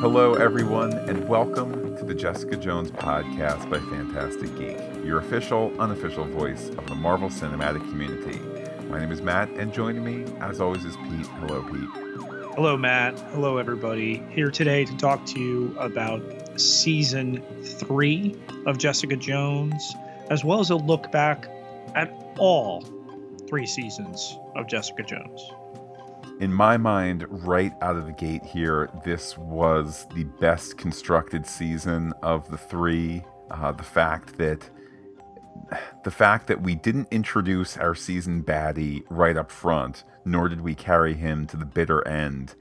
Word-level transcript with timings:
Hello, 0.00 0.34
everyone, 0.34 0.92
and 0.92 1.28
welcome 1.28 1.96
to 1.96 2.04
the 2.04 2.14
Jessica 2.14 2.54
Jones 2.56 2.92
podcast 2.92 3.68
by 3.68 3.80
Phantastic 3.80 4.56
Geek, 4.56 4.78
your 5.04 5.18
official, 5.18 5.72
unofficial 5.80 6.24
voice 6.24 6.68
of 6.68 6.86
the 6.86 6.94
Marvel 6.94 7.28
Cinematic 7.28 7.80
community. 7.90 8.38
My 8.88 9.00
name 9.00 9.10
is 9.10 9.20
Matt, 9.20 9.48
and 9.56 9.74
joining 9.74 10.04
me, 10.04 10.24
as 10.40 10.60
always, 10.60 10.84
is 10.84 10.96
Pete. 10.98 11.26
Hello, 11.40 11.64
Pete. 11.64 12.54
Hello, 12.54 12.76
Matt. 12.76 13.18
Hello, 13.32 13.56
everybody. 13.56 14.22
Here 14.30 14.52
today 14.52 14.84
to 14.84 14.96
talk 14.98 15.26
to 15.26 15.40
you 15.40 15.76
about 15.80 16.22
season 16.60 17.42
three 17.64 18.36
of 18.66 18.78
Jessica 18.78 19.16
Jones, 19.16 19.96
as 20.30 20.44
well 20.44 20.60
as 20.60 20.70
a 20.70 20.76
look 20.76 21.10
back 21.10 21.48
at 21.96 22.08
all 22.38 22.84
three 23.48 23.66
seasons 23.66 24.38
of 24.54 24.68
Jessica 24.68 25.02
Jones 25.02 25.50
in 26.40 26.52
my 26.52 26.76
mind, 26.76 27.26
right 27.28 27.72
out 27.82 27.96
of 27.96 28.06
the 28.06 28.12
gate 28.12 28.44
here, 28.44 28.90
this 29.04 29.36
was 29.36 30.06
the 30.14 30.24
best 30.24 30.78
constructed 30.78 31.46
season 31.46 32.12
of 32.22 32.48
the 32.50 32.58
three. 32.58 33.24
Uh, 33.50 33.72
the 33.72 33.82
fact 33.82 34.36
that 34.38 34.70
the 36.04 36.10
fact 36.10 36.46
that 36.46 36.62
we 36.62 36.74
didn't 36.74 37.08
introduce 37.10 37.76
our 37.76 37.94
season 37.94 38.42
baddie 38.42 39.02
right 39.10 39.36
up 39.36 39.50
front, 39.50 40.04
nor 40.24 40.48
did 40.48 40.60
we 40.60 40.74
carry 40.74 41.14
him 41.14 41.46
to 41.46 41.56
the 41.56 41.64
bitter 41.64 42.06
end. 42.06 42.54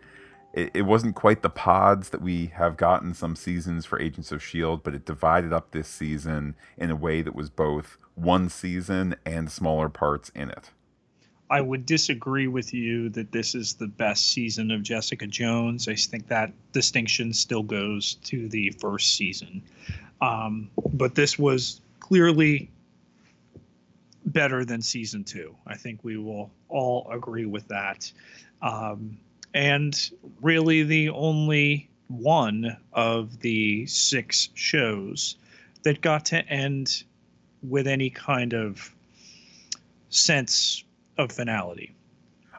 It, 0.54 0.72
it 0.74 0.82
wasn't 0.82 1.16
quite 1.16 1.42
the 1.42 1.50
pods 1.50 2.10
that 2.10 2.22
we 2.22 2.48
have 2.48 2.78
gotten 2.78 3.14
some 3.14 3.36
seasons 3.36 3.86
for 3.86 4.00
Agents 4.00 4.32
of 4.32 4.42
S.H.I.E.L.D., 4.42 4.82
but 4.84 4.96
it 4.96 5.06
divided 5.06 5.54
up 5.54 5.72
this 5.72 5.88
season 5.88 6.56
in 6.78 6.90
a 6.90 6.96
way 6.96 7.22
that 7.22 7.36
was 7.36 7.50
both 7.50 7.98
one 8.16 8.50
season 8.50 9.16
and 9.26 9.52
smaller 9.52 9.90
parts 9.90 10.32
in 10.34 10.50
it. 10.50 10.72
I 11.50 11.62
would 11.62 11.86
disagree 11.86 12.48
with 12.48 12.74
you 12.74 13.10
that 13.10 13.32
this 13.32 13.56
is 13.56 13.74
the 13.74 13.88
best 13.88 14.32
season 14.32 14.70
of 14.70 14.84
Jessica 14.84 15.28
Jones. 15.28 15.88
I 15.88 15.96
think 15.96 16.28
that 16.28 16.52
distinction 16.74 17.34
still 17.34 17.64
goes 17.64 18.16
to 18.26 18.50
the 18.50 18.72
first 18.72 19.16
season. 19.16 19.64
Um, 20.20 20.70
but 20.94 21.16
this 21.16 21.40
was 21.40 21.80
clearly 22.00 22.70
better 24.26 24.66
than 24.66 24.82
season 24.82 25.24
two. 25.24 25.56
I 25.66 25.76
think 25.76 26.04
we 26.04 26.18
will 26.18 26.52
all 26.68 27.08
agree 27.12 27.46
with 27.46 27.68
that. 27.70 28.12
Um, 28.62 29.18
and 29.54 30.10
really, 30.42 30.84
the 30.84 31.10
only 31.10 31.90
one 32.08 32.78
of 32.94 33.40
the 33.40 33.86
six 33.88 34.50
shows 34.54 35.38
that 35.84 36.02
got 36.02 36.26
to 36.26 36.46
end 36.50 37.04
with 37.64 37.88
any 37.88 38.10
kind 38.10 38.54
of 38.54 38.94
sense 40.10 40.84
of 41.18 41.32
finality. 41.32 41.96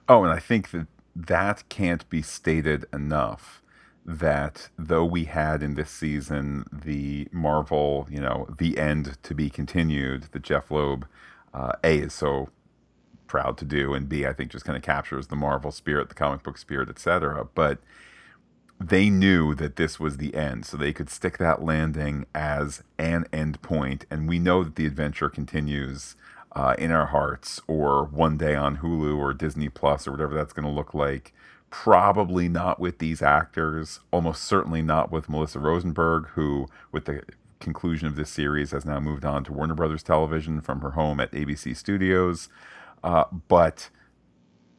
Oh, 0.08 0.24
and 0.24 0.32
I 0.32 0.38
think 0.38 0.70
that 0.70 0.86
that 1.14 1.68
can't 1.68 2.08
be 2.08 2.22
stated 2.22 2.86
enough 2.92 3.62
that 4.04 4.70
though 4.78 5.04
we 5.04 5.24
had 5.24 5.62
in 5.62 5.74
this 5.74 5.90
season 5.90 6.64
the 6.72 7.28
Marvel, 7.30 8.06
you 8.10 8.20
know, 8.20 8.46
the 8.58 8.78
end 8.78 9.18
to 9.22 9.34
be 9.34 9.50
continued, 9.50 10.24
that 10.32 10.42
Jeff 10.42 10.70
Loeb, 10.70 11.06
uh, 11.52 11.72
A, 11.84 11.98
is 11.98 12.14
so 12.14 12.48
proud 13.26 13.58
to 13.58 13.66
do, 13.66 13.92
and 13.92 14.08
B, 14.08 14.24
I 14.24 14.32
think 14.32 14.50
just 14.50 14.64
kind 14.64 14.76
of 14.76 14.82
captures 14.82 15.26
the 15.26 15.36
Marvel 15.36 15.70
spirit, 15.70 16.08
the 16.08 16.14
comic 16.14 16.42
book 16.42 16.56
spirit, 16.56 16.88
etc. 16.88 17.46
But 17.54 17.80
they 18.80 19.10
knew 19.10 19.54
that 19.56 19.76
this 19.76 20.00
was 20.00 20.16
the 20.16 20.34
end, 20.34 20.64
so 20.64 20.76
they 20.76 20.94
could 20.94 21.10
stick 21.10 21.36
that 21.38 21.62
landing 21.62 22.24
as 22.34 22.82
an 22.98 23.26
end 23.30 23.60
point, 23.60 24.06
and 24.10 24.26
we 24.26 24.38
know 24.38 24.64
that 24.64 24.76
the 24.76 24.86
adventure 24.86 25.28
continues 25.28 26.16
uh, 26.58 26.74
in 26.76 26.90
our 26.90 27.06
hearts 27.06 27.60
or 27.68 28.04
one 28.04 28.36
day 28.36 28.56
on 28.56 28.78
Hulu 28.78 29.16
or 29.16 29.32
Disney 29.32 29.68
Plus 29.68 30.08
or 30.08 30.10
whatever 30.10 30.34
that's 30.34 30.52
going 30.52 30.66
to 30.66 30.74
look 30.74 30.92
like. 30.92 31.32
Probably 31.70 32.48
not 32.48 32.80
with 32.80 32.98
these 32.98 33.22
actors, 33.22 34.00
almost 34.10 34.42
certainly 34.42 34.82
not 34.82 35.12
with 35.12 35.28
Melissa 35.28 35.60
Rosenberg, 35.60 36.26
who, 36.30 36.66
with 36.90 37.04
the 37.04 37.22
conclusion 37.60 38.08
of 38.08 38.16
this 38.16 38.30
series, 38.30 38.72
has 38.72 38.84
now 38.84 38.98
moved 38.98 39.24
on 39.24 39.44
to 39.44 39.52
Warner 39.52 39.74
Brothers 39.74 40.02
Television 40.02 40.60
from 40.60 40.80
her 40.80 40.92
home 40.92 41.20
at 41.20 41.30
ABC 41.30 41.76
Studios. 41.76 42.48
Uh, 43.04 43.24
but 43.46 43.90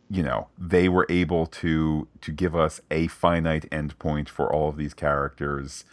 you 0.10 0.24
know 0.24 0.48
they 0.58 0.90
were 0.90 1.06
able 1.08 1.46
to 1.46 2.08
to 2.20 2.32
give 2.32 2.56
us 2.56 2.82
a 2.92 3.08
finite 3.08 3.70
endpoint 3.70 4.28
for 4.28 4.52
all 4.52 4.68
of 4.68 4.76
these 4.76 4.96
characters 4.96 5.86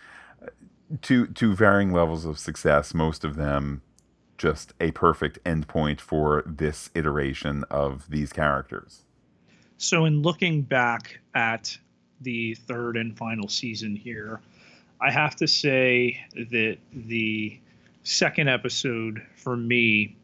uh, 0.43 0.47
to 1.03 1.27
to 1.27 1.55
varying 1.55 1.93
levels 1.93 2.25
of 2.25 2.39
success 2.39 2.95
most 2.95 3.25
of 3.25 3.37
them 3.37 3.83
just 4.39 4.75
a 4.81 4.91
perfect 4.93 5.43
endpoint 5.45 6.01
for 6.01 6.43
this 6.47 6.91
iteration 6.95 7.65
of 7.71 8.09
these 8.11 8.33
characters. 8.33 9.03
So, 9.79 10.05
in 10.05 10.23
looking 10.23 10.63
back 10.63 11.21
at 11.35 11.77
the 12.21 12.55
third 12.55 12.97
and 12.97 13.17
final 13.17 13.49
season 13.49 13.95
here, 13.95 14.41
I 15.01 15.11
have 15.11 15.37
to 15.37 15.47
say 15.47 16.19
that 16.35 16.79
the 16.93 17.59
second 18.03 18.49
episode 18.49 19.23
for 19.37 19.57
me, 19.57 20.17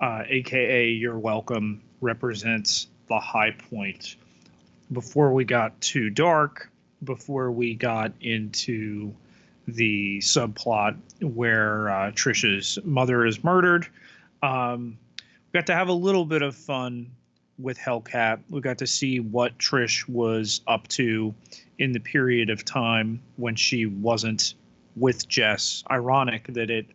uh, 0.00 0.22
aka 0.26 0.88
You're 0.88 1.18
Welcome, 1.18 1.82
represents 2.00 2.88
the 3.08 3.18
high 3.18 3.50
point. 3.50 4.16
Before 4.92 5.32
we 5.32 5.44
got 5.44 5.78
too 5.80 6.08
dark, 6.08 6.70
before 7.04 7.50
we 7.50 7.74
got 7.74 8.12
into 8.20 9.14
the 9.66 10.18
subplot 10.18 10.96
where 11.20 11.90
uh, 11.90 12.10
Trisha's 12.12 12.78
mother 12.84 13.26
is 13.26 13.42
murdered. 13.42 13.86
Um, 14.42 14.98
we 15.20 15.58
got 15.58 15.66
to 15.66 15.74
have 15.74 15.88
a 15.88 15.92
little 15.92 16.24
bit 16.24 16.42
of 16.42 16.54
fun 16.54 17.10
with 17.58 17.78
Hellcat. 17.78 18.40
We 18.50 18.60
got 18.60 18.78
to 18.78 18.86
see 18.86 19.20
what 19.20 19.58
Trish 19.58 20.08
was 20.08 20.60
up 20.66 20.86
to 20.88 21.34
in 21.78 21.92
the 21.92 22.00
period 22.00 22.50
of 22.50 22.64
time 22.64 23.20
when 23.36 23.56
she 23.56 23.86
wasn't 23.86 24.54
with 24.94 25.28
Jess. 25.28 25.82
Ironic 25.90 26.46
that 26.48 26.70
it 26.70 26.86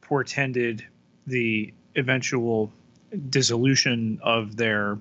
portended 0.00 0.84
the 1.26 1.72
eventual 1.96 2.72
dissolution 3.30 4.18
of 4.22 4.56
their 4.56 4.98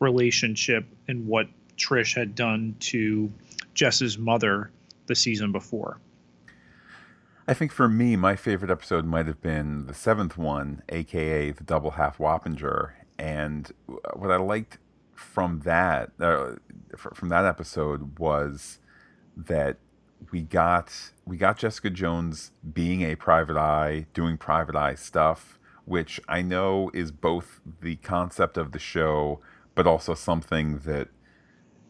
relationship 0.00 0.84
and 1.08 1.26
what 1.26 1.48
Trish 1.76 2.14
had 2.14 2.34
done 2.34 2.76
to 2.80 3.30
Jess's 3.74 4.18
mother 4.18 4.70
the 5.06 5.14
season 5.14 5.52
before. 5.52 5.98
I 7.46 7.54
think 7.54 7.72
for 7.72 7.88
me, 7.88 8.14
my 8.14 8.36
favorite 8.36 8.70
episode 8.70 9.04
might 9.04 9.26
have 9.26 9.40
been 9.40 9.86
the 9.86 9.94
seventh 9.94 10.38
one, 10.38 10.82
aka 10.88 11.50
the 11.50 11.64
double 11.64 11.92
half 11.92 12.18
Wappinger. 12.18 12.92
And 13.18 13.70
what 14.14 14.30
I 14.30 14.36
liked 14.36 14.78
from 15.14 15.60
that 15.60 16.10
uh, 16.20 16.54
from 16.96 17.28
that 17.30 17.44
episode 17.44 18.18
was 18.18 18.78
that 19.36 19.78
we 20.30 20.42
got 20.42 21.12
we 21.26 21.36
got 21.36 21.58
Jessica 21.58 21.90
Jones 21.90 22.52
being 22.72 23.02
a 23.02 23.16
private 23.16 23.56
eye, 23.56 24.06
doing 24.14 24.36
private 24.36 24.76
eye 24.76 24.94
stuff, 24.94 25.58
which 25.84 26.20
I 26.28 26.42
know 26.42 26.90
is 26.94 27.10
both 27.10 27.60
the 27.80 27.96
concept 27.96 28.56
of 28.56 28.70
the 28.70 28.78
show, 28.78 29.40
but 29.74 29.86
also 29.86 30.14
something 30.14 30.78
that 30.80 31.08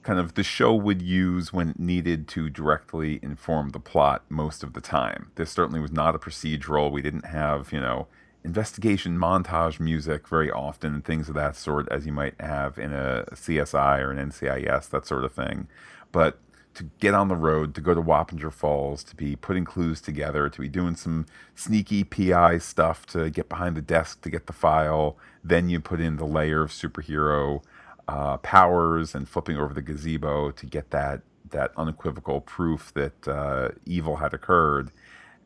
kind 0.03 0.19
of 0.19 0.35
the 0.35 0.43
show 0.43 0.75
would 0.75 1.01
use 1.01 1.53
when 1.53 1.75
needed 1.79 2.29
to 2.29 2.51
directly 2.51 3.21
inform 3.23 3.71
the 3.71 3.81
plot 3.81 4.25
most 4.29 4.63
of 4.63 4.73
the 4.73 4.81
time. 4.81 5.31
This 5.37 5.51
certainly 5.51 5.81
was 5.81 5.93
not 5.93 6.15
a 6.15 6.19
procedural. 6.19 6.91
We 6.91 7.03
didn't 7.03 7.27
have, 7.27 7.73
you 7.73 7.81
know, 7.81 8.09
investigation 8.45 9.17
montage 9.19 9.79
music 9.79 10.27
very 10.27 10.51
often 10.51 10.95
and 10.95 11.05
things 11.05 11.29
of 11.29 11.35
that 11.37 11.57
sort 11.57 11.89
as 11.91 12.07
you 12.07 12.13
might 12.13 12.35
have 12.41 12.79
in 12.79 12.93
a 12.93 13.25
CSI 13.33 14.01
or 14.01 14.11
an 14.11 14.31
NCIS, 14.31 14.91
that 14.91 15.07
sort 15.07 15.25
of 15.25 15.33
thing. 15.33 15.69
But 16.11 16.39
to 16.75 16.84
get 17.01 17.15
on 17.15 17.29
the 17.29 17.37
road, 17.37 17.75
to 17.75 17.81
go 17.81 17.95
to 17.95 18.03
Wappinger 18.03 18.53
Falls, 18.53 19.05
to 19.05 19.15
be 19.15 19.37
putting 19.37 19.65
clues 19.65 20.01
together, 20.01 20.49
to 20.49 20.61
be 20.61 20.69
doing 20.69 20.97
some 20.97 21.27
sneaky 21.55 22.03
PI 22.03 22.59
stuff 22.59 23.07
to 23.07 23.31
get 23.31 23.49
behind 23.49 23.77
the 23.77 23.83
desk 23.83 24.23
to 24.23 24.31
get 24.31 24.47
the 24.47 24.53
file, 24.53 25.17
then 25.45 25.69
you 25.69 25.81
put 25.81 26.01
in 26.01 26.16
the 26.16 26.25
layer 26.25 26.63
of 26.63 26.71
superhero 26.71 27.63
uh, 28.09 28.37
powers 28.39 29.15
and 29.15 29.28
flipping 29.28 29.57
over 29.57 29.72
the 29.72 29.83
gazebo 29.83 30.51
to 30.51 30.66
get 30.66 30.91
that 30.91 31.22
that 31.51 31.71
unequivocal 31.77 32.41
proof 32.41 32.93
that 32.95 33.28
uh, 33.28 33.69
evil 33.87 34.16
had 34.16 34.34
occurred. 34.34 34.91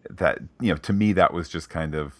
That 0.08 0.38
you 0.60 0.70
know, 0.70 0.76
to 0.78 0.92
me, 0.92 1.12
that 1.12 1.32
was 1.32 1.48
just 1.48 1.68
kind 1.68 1.94
of 1.94 2.14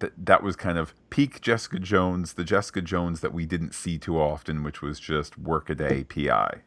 that 0.00 0.12
that 0.26 0.42
was 0.42 0.56
kind 0.56 0.76
of 0.76 0.94
peak 1.08 1.40
Jessica 1.40 1.78
Jones, 1.78 2.34
the 2.34 2.44
Jessica 2.44 2.82
Jones 2.82 3.20
that 3.20 3.32
we 3.32 3.46
didn't 3.46 3.74
see 3.74 3.98
too 3.98 4.20
often, 4.20 4.62
which 4.62 4.82
was 4.82 4.98
just 4.98 5.38
workaday 5.38 6.04
PI. 6.04 6.60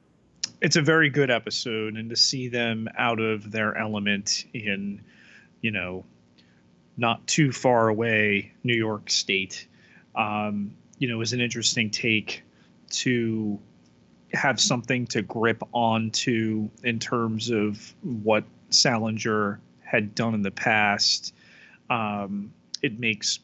It's 0.62 0.78
a 0.78 0.82
very 0.82 1.10
good 1.10 1.30
episode, 1.30 1.96
and 1.96 2.10
to 2.10 2.16
see 2.16 2.48
them 2.48 2.88
out 2.98 3.20
of 3.20 3.52
their 3.52 3.78
element 3.78 4.46
in, 4.54 5.02
you 5.62 5.72
know, 5.72 6.06
not 6.96 7.26
too 7.28 7.52
far 7.52 7.90
away 7.90 8.54
New 8.64 8.76
York 8.76 9.10
State, 9.10 9.68
um, 10.16 10.76
you 11.00 11.10
know, 11.10 11.20
is 11.20 11.34
an 11.34 11.42
interesting 11.42 11.90
take 11.90 12.44
to 12.94 13.60
have 14.34 14.60
something 14.60 15.06
to 15.08 15.22
grip 15.22 15.62
onto 15.74 16.70
in 16.84 17.00
terms 17.00 17.50
of 17.50 17.94
what 18.02 18.44
Salinger 18.70 19.60
had 19.84 20.16
done 20.16 20.34
in 20.34 20.42
the 20.42 20.52
past. 20.52 21.34
Um, 21.90 22.54
it 22.82 23.00
makes 23.00 23.40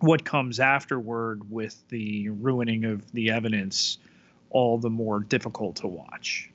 what 0.00 0.24
comes 0.24 0.60
afterward 0.60 1.50
with 1.50 1.82
the 1.88 2.28
ruining 2.28 2.84
of 2.84 3.10
the 3.12 3.30
evidence 3.30 3.98
all 4.50 4.76
the 4.76 4.90
more 4.90 5.20
difficult 5.20 5.76
to 5.76 5.86
watch. 5.86 6.50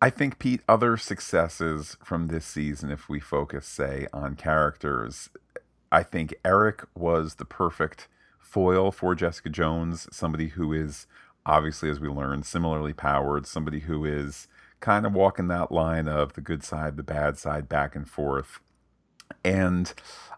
I 0.00 0.10
think 0.10 0.38
Pete, 0.38 0.60
other 0.68 0.96
successes 0.96 1.96
from 2.04 2.28
this 2.28 2.44
season, 2.44 2.90
if 2.90 3.08
we 3.08 3.20
focus, 3.20 3.66
say, 3.66 4.06
on 4.12 4.36
characters, 4.36 5.28
I 5.90 6.02
think 6.02 6.34
Eric 6.44 6.84
was 6.94 7.36
the 7.36 7.44
perfect 7.44 8.08
foil 8.44 8.92
for 8.92 9.14
Jessica 9.14 9.48
Jones, 9.48 10.06
somebody 10.12 10.48
who 10.48 10.72
is 10.72 11.06
obviously, 11.46 11.90
as 11.90 12.00
we 12.00 12.08
learned, 12.08 12.46
similarly 12.46 12.92
powered, 12.92 13.46
somebody 13.46 13.80
who 13.80 14.04
is 14.04 14.48
kind 14.80 15.06
of 15.06 15.12
walking 15.12 15.48
that 15.48 15.72
line 15.72 16.08
of 16.08 16.34
the 16.34 16.40
good 16.40 16.62
side, 16.62 16.96
the 16.96 17.02
bad 17.02 17.38
side, 17.38 17.68
back 17.68 17.96
and 17.96 18.08
forth. 18.08 18.60
And 19.44 19.92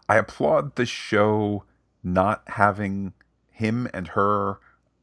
I 0.09 0.17
applaud 0.17 0.75
the 0.75 0.85
show 0.85 1.63
not 2.03 2.43
having 2.47 3.13
him 3.51 3.89
and 3.93 4.09
her, 4.09 4.59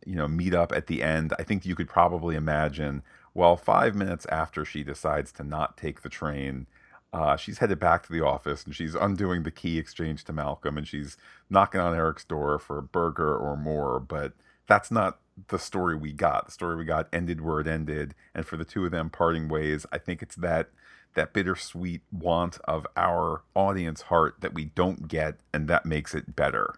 you 0.06 0.14
know, 0.14 0.28
meet 0.28 0.54
up 0.54 0.72
at 0.72 0.86
the 0.86 1.02
end. 1.02 1.32
I 1.38 1.42
think 1.42 1.66
you 1.66 1.74
could 1.74 1.88
probably 1.88 2.36
imagine, 2.36 3.02
well, 3.34 3.56
five 3.56 3.94
minutes 3.94 4.26
after 4.26 4.64
she 4.64 4.82
decides 4.82 5.32
to 5.32 5.44
not 5.44 5.76
take 5.76 6.02
the 6.02 6.08
train, 6.08 6.66
uh, 7.14 7.36
she's 7.36 7.58
headed 7.58 7.78
back 7.78 8.04
to 8.04 8.12
the 8.12 8.20
office 8.20 8.64
and 8.64 8.74
she's 8.74 8.96
undoing 8.96 9.44
the 9.44 9.50
key 9.52 9.78
exchange 9.78 10.24
to 10.24 10.32
Malcolm 10.32 10.76
and 10.76 10.86
she's 10.86 11.16
knocking 11.48 11.80
on 11.80 11.94
Eric's 11.94 12.24
door 12.24 12.58
for 12.58 12.76
a 12.76 12.82
burger 12.82 13.36
or 13.36 13.56
more. 13.56 14.00
But 14.00 14.32
that's 14.66 14.90
not 14.90 15.20
the 15.46 15.58
story 15.58 15.96
we 15.96 16.12
got. 16.12 16.46
The 16.46 16.52
story 16.52 16.74
we 16.74 16.84
got 16.84 17.08
ended 17.12 17.40
where 17.40 17.60
it 17.60 17.68
ended, 17.68 18.16
and 18.34 18.44
for 18.44 18.56
the 18.56 18.64
two 18.64 18.84
of 18.84 18.90
them 18.90 19.10
parting 19.10 19.48
ways, 19.48 19.86
I 19.92 19.98
think 19.98 20.22
it's 20.22 20.34
that 20.36 20.70
that 21.14 21.32
bittersweet 21.32 22.02
want 22.10 22.58
of 22.64 22.84
our 22.96 23.42
audience 23.54 24.02
heart 24.02 24.34
that 24.40 24.52
we 24.52 24.64
don't 24.64 25.06
get, 25.06 25.36
and 25.52 25.68
that 25.68 25.86
makes 25.86 26.12
it 26.12 26.34
better. 26.34 26.74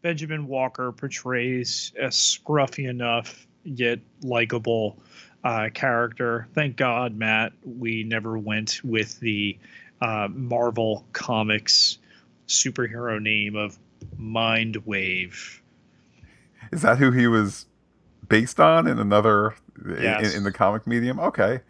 Benjamin 0.00 0.46
Walker 0.46 0.92
portrays 0.92 1.92
a 1.98 2.06
scruffy 2.06 2.88
enough 2.88 3.46
yet 3.64 3.98
likable 4.22 5.02
uh, 5.44 5.68
character. 5.72 6.46
Thank 6.54 6.76
God, 6.76 7.16
Matt, 7.16 7.52
we 7.64 8.04
never 8.04 8.38
went 8.38 8.80
with 8.84 9.18
the 9.20 9.58
uh, 10.00 10.28
Marvel 10.30 11.04
Comics 11.12 11.98
superhero 12.46 13.20
name 13.20 13.56
of 13.56 13.78
Mind 14.16 14.76
Wave. 14.86 15.62
Is 16.72 16.82
that 16.82 16.98
who 16.98 17.10
he 17.10 17.26
was 17.26 17.66
based 18.28 18.60
on 18.60 18.86
in 18.86 18.98
another 18.98 19.54
yes. 19.98 20.32
in, 20.32 20.38
in, 20.38 20.44
the 20.44 20.52
comic 20.52 20.86
medium. 20.86 21.20
Okay. 21.20 21.60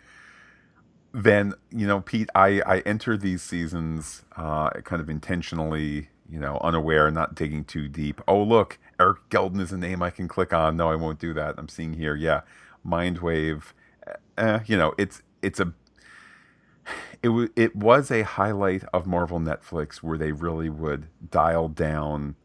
Then 1.12 1.54
you 1.70 1.88
know, 1.88 2.00
Pete, 2.00 2.28
I 2.36 2.60
I 2.60 2.78
entered 2.80 3.20
these 3.20 3.42
seasons 3.42 4.22
uh, 4.36 4.70
kind 4.84 5.02
of 5.02 5.10
intentionally, 5.10 6.08
you 6.28 6.38
know, 6.38 6.58
unaware, 6.62 7.10
not 7.10 7.34
digging 7.34 7.64
too 7.64 7.88
deep. 7.88 8.20
Oh 8.28 8.42
look, 8.42 8.78
Erik 9.00 9.28
Gelden 9.28 9.60
is 9.60 9.72
a 9.72 9.78
name 9.78 10.02
I 10.02 10.10
can 10.10 10.28
click 10.28 10.52
on. 10.52 10.76
No, 10.76 10.88
I 10.90 10.94
won't 10.94 11.18
do 11.18 11.34
that. 11.34 11.56
I'm 11.58 11.68
seeing 11.68 11.94
here, 11.94 12.14
yeah, 12.14 12.42
Mindwave. 12.86 13.72
Eh, 14.38 14.60
you 14.66 14.76
know, 14.76 14.94
it's 14.98 15.22
it's 15.42 15.60
a 15.60 15.72
it, 17.22 17.28
w- 17.28 17.50
it 17.56 17.76
was 17.76 18.10
a 18.10 18.22
highlight 18.22 18.84
of 18.92 19.06
Marvel 19.06 19.38
Netflix 19.38 19.96
where 19.96 20.18
they 20.18 20.32
really 20.32 20.70
would 20.70 21.08
dial 21.30 21.68
down 21.68 22.36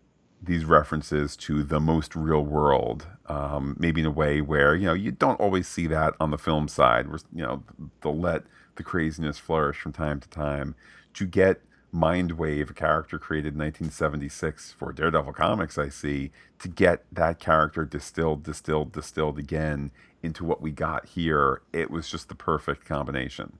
these 0.41 0.65
references 0.65 1.35
to 1.35 1.63
the 1.63 1.79
most 1.79 2.15
real 2.15 2.43
world, 2.43 3.07
um, 3.27 3.75
maybe 3.79 4.01
in 4.01 4.07
a 4.07 4.11
way 4.11 4.41
where 4.41 4.75
you 4.75 4.85
know 4.85 4.93
you 4.93 5.11
don't 5.11 5.39
always 5.39 5.67
see 5.67 5.87
that 5.87 6.13
on 6.19 6.31
the 6.31 6.37
film 6.37 6.67
side. 6.67 7.07
Where 7.07 7.19
you 7.33 7.43
know 7.43 7.63
they'll 8.01 8.17
let 8.17 8.43
the 8.75 8.83
craziness 8.83 9.37
flourish 9.39 9.77
from 9.79 9.93
time 9.93 10.19
to 10.19 10.29
time. 10.29 10.75
To 11.15 11.25
get 11.25 11.61
Mindwave, 11.93 12.69
a 12.69 12.73
character 12.73 13.17
created 13.17 13.53
in 13.53 13.59
1976 13.59 14.73
for 14.73 14.91
Daredevil 14.91 15.33
Comics, 15.33 15.77
I 15.77 15.87
see, 15.87 16.31
to 16.59 16.67
get 16.67 17.05
that 17.11 17.39
character 17.39 17.85
distilled, 17.85 18.43
distilled, 18.43 18.91
distilled 18.91 19.39
again 19.39 19.91
into 20.25 20.43
what 20.43 20.61
we 20.61 20.71
got 20.71 21.05
here, 21.05 21.61
it 21.71 21.89
was 21.89 22.09
just 22.09 22.27
the 22.27 22.35
perfect 22.35 22.85
combination. 22.85 23.57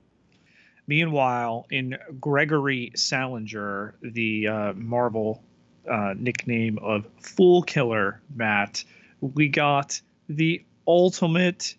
Meanwhile, 0.86 1.66
in 1.70 1.96
Gregory 2.20 2.92
Salinger, 2.94 3.94
the 4.02 4.46
uh, 4.46 4.72
Marvel 4.74 5.42
uh, 5.90 6.14
nickname 6.16 6.78
of 6.78 7.06
Fool 7.20 7.62
Killer 7.62 8.20
Matt, 8.34 8.84
we 9.20 9.48
got 9.48 10.00
the 10.28 10.64
ultimate 10.86 11.74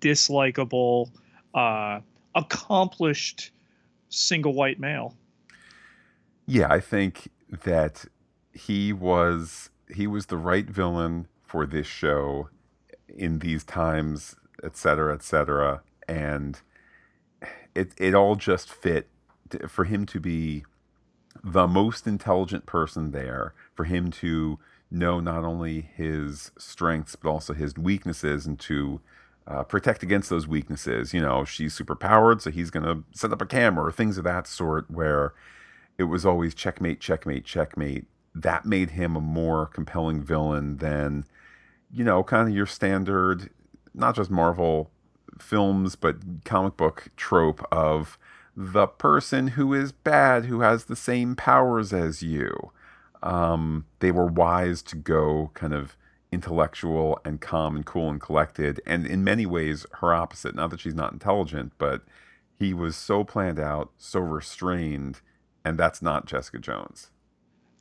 dislikable, 0.00 1.10
uh, 1.54 2.00
accomplished 2.34 3.50
single 4.08 4.54
white 4.54 4.78
male. 4.78 5.14
Yeah, 6.46 6.68
I 6.70 6.80
think 6.80 7.28
that 7.64 8.06
he 8.52 8.92
was 8.92 9.70
he 9.94 10.06
was 10.06 10.26
the 10.26 10.36
right 10.36 10.66
villain 10.66 11.28
for 11.42 11.66
this 11.66 11.86
show 11.86 12.48
in 13.16 13.38
these 13.38 13.64
times, 13.64 14.36
et 14.62 14.76
cetera, 14.76 15.14
et 15.14 15.22
cetera, 15.22 15.82
and 16.08 16.60
it 17.74 17.92
it 17.98 18.14
all 18.14 18.36
just 18.36 18.70
fit 18.72 19.08
for 19.68 19.84
him 19.84 20.04
to 20.06 20.20
be 20.20 20.64
the 21.44 21.66
most 21.66 22.06
intelligent 22.06 22.66
person 22.66 23.12
there 23.12 23.54
for 23.74 23.84
him 23.84 24.10
to 24.10 24.58
know 24.90 25.20
not 25.20 25.44
only 25.44 25.82
his 25.94 26.50
strengths 26.58 27.14
but 27.14 27.28
also 27.30 27.52
his 27.54 27.76
weaknesses 27.76 28.46
and 28.46 28.58
to 28.58 29.00
uh, 29.46 29.62
protect 29.62 30.02
against 30.02 30.28
those 30.28 30.46
weaknesses. 30.46 31.14
You 31.14 31.20
know, 31.20 31.44
she's 31.44 31.74
super 31.74 31.94
powered, 31.94 32.42
so 32.42 32.50
he's 32.50 32.70
going 32.70 32.84
to 32.84 33.04
set 33.12 33.32
up 33.32 33.40
a 33.40 33.46
camera 33.46 33.86
or 33.86 33.92
things 33.92 34.18
of 34.18 34.24
that 34.24 34.46
sort 34.46 34.90
where 34.90 35.32
it 35.96 36.04
was 36.04 36.26
always 36.26 36.54
checkmate, 36.54 37.00
checkmate, 37.00 37.44
checkmate. 37.44 38.06
That 38.34 38.66
made 38.66 38.90
him 38.90 39.16
a 39.16 39.20
more 39.20 39.66
compelling 39.66 40.22
villain 40.22 40.76
than, 40.76 41.24
you 41.92 42.04
know, 42.04 42.22
kind 42.22 42.48
of 42.48 42.54
your 42.54 42.66
standard, 42.66 43.50
not 43.94 44.14
just 44.14 44.30
Marvel 44.30 44.90
films, 45.40 45.96
but 45.96 46.44
comic 46.44 46.76
book 46.76 47.08
trope 47.16 47.66
of 47.72 48.18
the 48.56 48.86
person 48.86 49.48
who 49.48 49.72
is 49.72 49.92
bad, 49.92 50.46
who 50.46 50.60
has 50.60 50.84
the 50.84 50.96
same 50.96 51.36
powers 51.36 51.92
as 51.92 52.22
you. 52.22 52.72
Um, 53.22 53.86
they 54.00 54.10
were 54.10 54.26
wise 54.26 54.82
to 54.82 54.96
go 54.96 55.50
kind 55.54 55.72
of 55.72 55.96
intellectual 56.30 57.20
and 57.24 57.40
calm 57.40 57.76
and 57.76 57.86
cool 57.86 58.10
and 58.10 58.20
collected, 58.20 58.80
and 58.84 59.06
in 59.06 59.24
many 59.24 59.46
ways, 59.46 59.86
her 60.00 60.12
opposite. 60.12 60.54
Not 60.54 60.70
that 60.70 60.80
she's 60.80 60.94
not 60.94 61.12
intelligent, 61.12 61.72
but 61.78 62.02
he 62.58 62.74
was 62.74 62.96
so 62.96 63.24
planned 63.24 63.58
out, 63.58 63.90
so 63.96 64.20
restrained, 64.20 65.20
and 65.64 65.78
that's 65.78 66.02
not 66.02 66.26
Jessica 66.26 66.58
Jones. 66.58 67.10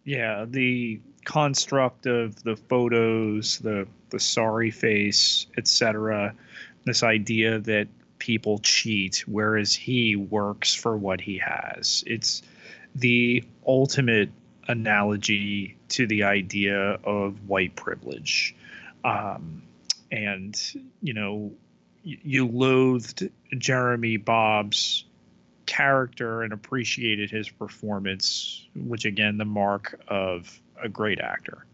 Yeah, 0.07 0.45
the 0.47 1.01
construct 1.25 2.05
of 2.05 2.41
the 2.41 2.55
photos, 2.55 3.59
the 3.59 3.87
the 4.09 4.21
sorry 4.21 4.71
face, 4.71 5.47
etc. 5.57 6.33
This 6.85 7.03
idea 7.03 7.59
that 7.59 7.89
people 8.17 8.59
cheat, 8.59 9.25
whereas 9.27 9.75
he 9.75 10.15
works 10.15 10.73
for 10.73 10.95
what 10.95 11.19
he 11.19 11.37
has. 11.39 12.05
It's 12.07 12.41
the 12.95 13.43
ultimate 13.67 14.29
analogy 14.69 15.75
to 15.89 16.07
the 16.07 16.23
idea 16.23 16.99
of 17.03 17.49
white 17.49 17.75
privilege. 17.75 18.55
Um, 19.03 19.61
and, 20.09 20.57
you 21.01 21.13
know, 21.13 21.51
you 22.03 22.47
loathed 22.47 23.29
Jeremy 23.57 24.15
Bobb's 24.15 25.03
character 25.67 26.41
and 26.41 26.51
appreciated 26.51 27.29
his 27.29 27.49
performance, 27.49 28.67
which 28.75 29.05
again, 29.05 29.37
the 29.37 29.45
mark 29.45 29.99
of 30.07 30.59
a 30.81 30.89
great 30.89 31.19
actor. 31.19 31.65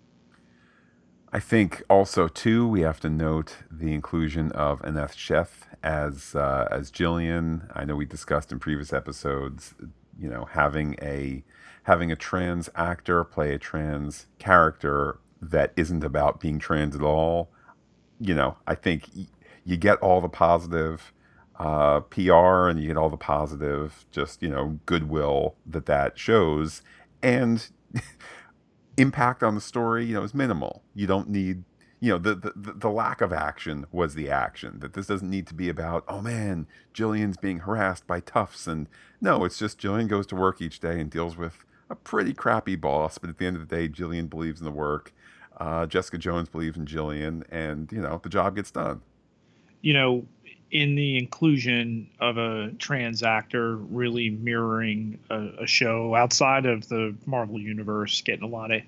I 1.31 1.39
think 1.39 1.81
also 1.89 2.27
too 2.27 2.67
we 2.67 2.81
have 2.81 2.99
to 2.99 3.09
note 3.09 3.57
the 3.71 3.93
inclusion 3.93 4.51
of 4.51 4.81
Aneesh 4.81 5.15
Sheth 5.15 5.65
as 5.81 6.35
uh, 6.35 6.67
as 6.69 6.91
Gillian. 6.91 7.69
I 7.73 7.85
know 7.85 7.95
we 7.95 8.05
discussed 8.05 8.51
in 8.51 8.59
previous 8.59 8.93
episodes, 8.93 9.73
you 10.19 10.29
know, 10.29 10.45
having 10.45 10.95
a 11.01 11.43
having 11.83 12.11
a 12.11 12.15
trans 12.15 12.69
actor 12.75 13.23
play 13.23 13.53
a 13.53 13.57
trans 13.57 14.27
character 14.37 15.19
that 15.41 15.73
isn't 15.75 16.03
about 16.03 16.39
being 16.39 16.59
trans 16.59 16.95
at 16.95 17.01
all. 17.01 17.49
You 18.19 18.35
know, 18.35 18.57
I 18.67 18.75
think 18.75 19.09
y- 19.15 19.27
you 19.65 19.75
get 19.75 19.97
all 19.99 20.21
the 20.21 20.29
positive 20.29 21.13
uh, 21.59 22.01
PR 22.01 22.67
and 22.67 22.79
you 22.79 22.87
get 22.87 22.97
all 22.97 23.09
the 23.09 23.17
positive, 23.17 24.05
just 24.11 24.41
you 24.41 24.49
know, 24.49 24.79
goodwill 24.85 25.55
that 25.65 25.85
that 25.85 26.17
shows, 26.17 26.81
and 27.21 27.69
impact 28.97 29.43
on 29.43 29.55
the 29.55 29.61
story, 29.61 30.05
you 30.05 30.13
know, 30.13 30.23
is 30.23 30.33
minimal. 30.33 30.83
You 30.95 31.07
don't 31.07 31.29
need 31.29 31.63
you 32.03 32.09
know 32.09 32.17
the, 32.17 32.35
the 32.35 32.73
the 32.73 32.89
lack 32.89 33.21
of 33.21 33.31
action 33.31 33.85
was 33.89 34.13
the 34.13 34.29
action 34.29 34.79
that 34.79 34.91
this 34.91 35.07
doesn't 35.07 35.29
need 35.29 35.47
to 35.47 35.53
be 35.53 35.69
about 35.69 36.03
oh 36.09 36.21
man 36.21 36.67
gillian's 36.91 37.37
being 37.37 37.59
harassed 37.59 38.05
by 38.05 38.19
toughs. 38.19 38.67
And 38.67 38.89
no 39.21 39.45
it's 39.45 39.57
just 39.57 39.79
gillian 39.79 40.09
goes 40.09 40.27
to 40.27 40.35
work 40.35 40.61
each 40.61 40.81
day 40.81 40.99
and 40.99 41.09
deals 41.09 41.37
with 41.37 41.63
a 41.89 41.95
pretty 41.95 42.33
crappy 42.33 42.75
boss 42.75 43.17
but 43.17 43.29
at 43.29 43.37
the 43.37 43.45
end 43.45 43.55
of 43.55 43.69
the 43.69 43.73
day 43.73 43.87
gillian 43.87 44.27
believes 44.27 44.59
in 44.59 44.65
the 44.65 44.71
work. 44.71 45.13
Uh, 45.55 45.85
jessica 45.85 46.17
jones 46.17 46.49
believes 46.49 46.75
in 46.75 46.85
gillian 46.85 47.45
and 47.49 47.89
you 47.93 48.01
know 48.01 48.19
the 48.21 48.27
job 48.27 48.57
gets 48.57 48.69
done. 48.69 48.99
You 49.81 49.93
know 49.93 50.25
in 50.73 50.95
the 50.95 51.19
inclusion 51.19 52.09
of 52.19 52.39
a 52.39 52.71
trans 52.79 53.21
actor 53.21 53.75
really 53.77 54.31
mirroring 54.31 55.19
a, 55.29 55.49
a 55.61 55.67
show 55.67 56.15
outside 56.15 56.65
of 56.65 56.89
the 56.89 57.15
marvel 57.27 57.59
universe 57.59 58.21
getting 58.21 58.43
a 58.43 58.47
lot 58.47 58.71
of 58.71 58.81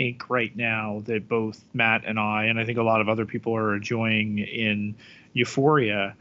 ink 0.00 0.28
right 0.28 0.54
now 0.56 1.00
that 1.06 1.28
both 1.28 1.64
Matt 1.72 2.02
and 2.04 2.18
I, 2.18 2.46
and 2.46 2.58
I 2.58 2.64
think 2.64 2.76
a 2.76 2.82
lot 2.82 3.00
of 3.00 3.08
other 3.08 3.24
people 3.24 3.56
are 3.56 3.76
enjoying 3.76 4.38
in 4.38 4.96
Euphoria. 5.32 6.16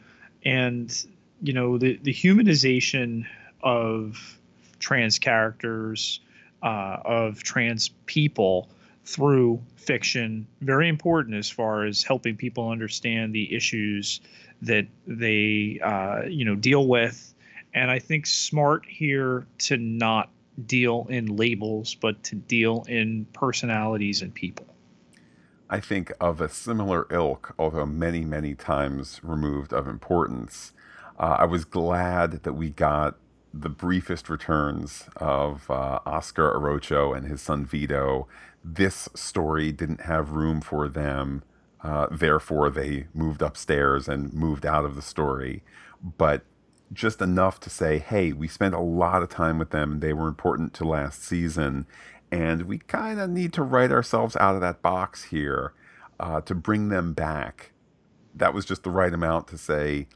And 0.45 1.05
you 1.41 1.53
know 1.53 1.79
the 1.79 1.99
the 2.03 2.13
humanization 2.13 3.25
of 3.63 4.39
trans 4.77 5.17
characters, 5.17 6.19
uh, 6.61 6.97
of 7.03 7.41
trans 7.41 7.89
people 8.05 8.69
through 9.03 9.61
fiction, 9.77 10.45
very 10.61 10.89
important 10.89 11.35
as 11.35 11.49
far 11.49 11.85
as 11.85 12.03
helping 12.03 12.35
people 12.35 12.69
understand 12.69 13.33
the 13.33 13.55
issues 13.55 14.21
that 14.61 14.87
they 15.05 15.79
uh, 15.83 16.23
you 16.27 16.45
know 16.45 16.55
deal 16.55 16.87
with. 16.87 17.33
And 17.73 17.91
I 17.91 17.99
think 17.99 18.25
smart 18.25 18.85
here 18.87 19.45
to 19.59 19.77
not 19.77 20.29
deal 20.65 21.05
in 21.09 21.35
labels, 21.35 21.95
but 21.95 22.23
to 22.23 22.35
deal 22.35 22.85
in 22.87 23.25
personalities 23.33 24.21
and 24.21 24.33
people. 24.33 24.65
I 25.69 25.79
think 25.79 26.11
of 26.19 26.39
a 26.39 26.49
similar 26.49 27.07
ilk, 27.11 27.53
although 27.59 27.85
many, 27.85 28.21
many 28.21 28.55
times 28.55 29.19
removed 29.21 29.73
of 29.73 29.87
importance. 29.87 30.71
Uh, 31.19 31.35
I 31.39 31.45
was 31.45 31.65
glad 31.65 32.43
that 32.43 32.53
we 32.53 32.69
got 32.69 33.17
the 33.53 33.69
briefest 33.69 34.29
returns 34.29 35.05
of 35.17 35.69
uh, 35.69 35.99
Oscar 36.05 36.53
Arocho 36.53 37.15
and 37.15 37.27
his 37.27 37.41
son 37.41 37.65
Vito. 37.65 38.27
This 38.63 39.09
story 39.13 39.71
didn't 39.71 40.01
have 40.01 40.31
room 40.31 40.61
for 40.61 40.87
them, 40.87 41.43
uh, 41.83 42.07
therefore, 42.11 42.69
they 42.69 43.07
moved 43.13 43.41
upstairs 43.41 44.07
and 44.07 44.33
moved 44.33 44.65
out 44.65 44.85
of 44.85 44.95
the 44.95 45.01
story. 45.01 45.63
But 46.17 46.43
just 46.93 47.21
enough 47.21 47.59
to 47.61 47.69
say, 47.69 47.99
hey, 47.99 48.31
we 48.31 48.47
spent 48.47 48.73
a 48.73 48.79
lot 48.79 49.21
of 49.21 49.29
time 49.29 49.59
with 49.59 49.71
them. 49.71 49.99
They 49.99 50.13
were 50.13 50.27
important 50.27 50.73
to 50.75 50.85
last 50.85 51.23
season. 51.23 51.85
And 52.31 52.63
we 52.63 52.79
kind 52.79 53.19
of 53.19 53.29
need 53.29 53.53
to 53.53 53.63
write 53.63 53.91
ourselves 53.91 54.35
out 54.37 54.55
of 54.55 54.61
that 54.61 54.81
box 54.81 55.25
here 55.25 55.73
uh, 56.19 56.41
to 56.41 56.55
bring 56.55 56.89
them 56.89 57.13
back. 57.13 57.71
That 58.35 58.53
was 58.53 58.65
just 58.65 58.83
the 58.83 58.91
right 58.91 59.13
amount 59.13 59.47
to 59.49 59.57
say, 59.57 60.07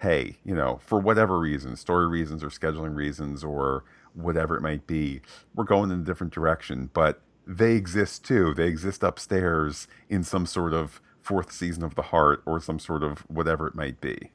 hey, 0.00 0.36
you 0.44 0.54
know, 0.54 0.80
for 0.84 0.98
whatever 0.98 1.38
reason, 1.38 1.76
story 1.76 2.06
reasons 2.06 2.44
or 2.44 2.48
scheduling 2.48 2.94
reasons 2.94 3.42
or 3.42 3.84
whatever 4.14 4.56
it 4.56 4.62
might 4.62 4.86
be, 4.86 5.20
we're 5.54 5.64
going 5.64 5.90
in 5.90 6.00
a 6.00 6.04
different 6.04 6.32
direction. 6.32 6.90
But 6.92 7.22
they 7.46 7.74
exist 7.74 8.24
too. 8.24 8.54
They 8.54 8.66
exist 8.66 9.02
upstairs 9.02 9.88
in 10.08 10.22
some 10.22 10.46
sort 10.46 10.72
of 10.72 11.00
fourth 11.20 11.52
season 11.52 11.82
of 11.82 11.94
The 11.94 12.02
Heart 12.02 12.42
or 12.46 12.60
some 12.60 12.78
sort 12.78 13.02
of 13.02 13.20
whatever 13.28 13.66
it 13.66 13.74
might 13.74 14.00
be. 14.00 14.30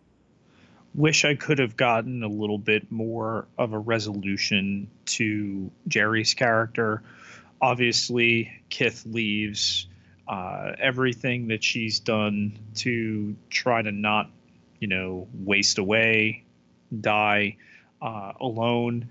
Wish 0.94 1.24
I 1.24 1.36
could 1.36 1.60
have 1.60 1.77
gotten 1.77 2.22
a 2.24 2.27
little 2.27 2.58
bit 2.58 2.91
more 2.91 3.48
of 3.58 3.72
a 3.72 3.80
resolution 3.80 4.89
to 5.06 5.72
Jeri's 5.88 6.34
character. 6.34 7.01
Obviously, 7.62 8.51
Kith 8.70 9.06
leaves. 9.06 9.88
Uh, 10.27 10.74
everything 10.80 11.48
that 11.48 11.63
she's 11.63 12.00
done 12.00 12.58
to 12.75 13.36
try 13.50 13.82
to 13.82 13.91
not 13.91 14.30
you 14.82 14.88
know, 14.88 15.27
waste 15.34 15.77
away, 15.77 16.44
die 17.00 17.56
uh, 18.01 18.34
alone 18.41 19.08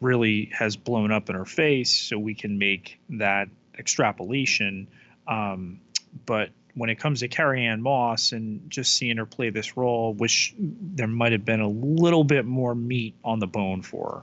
really 0.00 0.50
has 0.52 0.76
blown 0.76 1.10
up 1.12 1.28
in 1.28 1.36
her 1.36 1.44
face. 1.44 1.90
So 1.92 2.18
we 2.18 2.34
can 2.34 2.58
make 2.58 2.98
that 3.10 3.48
extrapolation. 3.78 4.88
Um, 5.26 5.80
but 6.26 6.50
when 6.74 6.90
it 6.90 6.96
comes 6.96 7.20
to 7.20 7.28
Carrie 7.28 7.66
Ann 7.66 7.80
Moss 7.80 8.32
and 8.32 8.68
just 8.68 8.94
seeing 8.94 9.16
her 9.16 9.26
play 9.26 9.50
this 9.50 9.76
role, 9.76 10.12
wish 10.12 10.54
there 10.58 11.06
might 11.06 11.32
have 11.32 11.44
been 11.44 11.60
a 11.60 11.68
little 11.68 12.24
bit 12.24 12.44
more 12.44 12.74
meat 12.74 13.14
on 13.24 13.38
the 13.38 13.46
bone 13.46 13.82
for 13.82 14.10
her. 14.10 14.22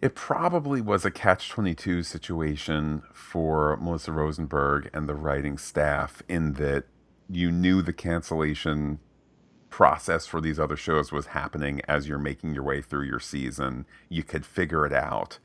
It 0.00 0.16
probably 0.16 0.80
was 0.80 1.04
a 1.04 1.12
catch 1.12 1.48
22 1.48 2.02
situation 2.02 3.02
for 3.12 3.76
Melissa 3.76 4.10
Rosenberg 4.10 4.90
and 4.92 5.08
the 5.08 5.14
writing 5.14 5.58
staff 5.58 6.22
in 6.28 6.54
that 6.54 6.84
you 7.30 7.52
knew 7.52 7.82
the 7.82 7.92
cancellation 7.92 8.98
process 9.72 10.26
for 10.26 10.40
these 10.40 10.60
other 10.60 10.76
shows 10.76 11.10
was 11.10 11.28
happening 11.28 11.80
as 11.88 12.06
you're 12.06 12.18
making 12.18 12.54
your 12.54 12.62
way 12.62 12.80
through 12.80 13.06
your 13.06 13.18
season. 13.18 13.86
You 14.08 14.22
could 14.22 14.46
figure 14.46 14.86
it 14.86 14.92
out. 14.92 15.38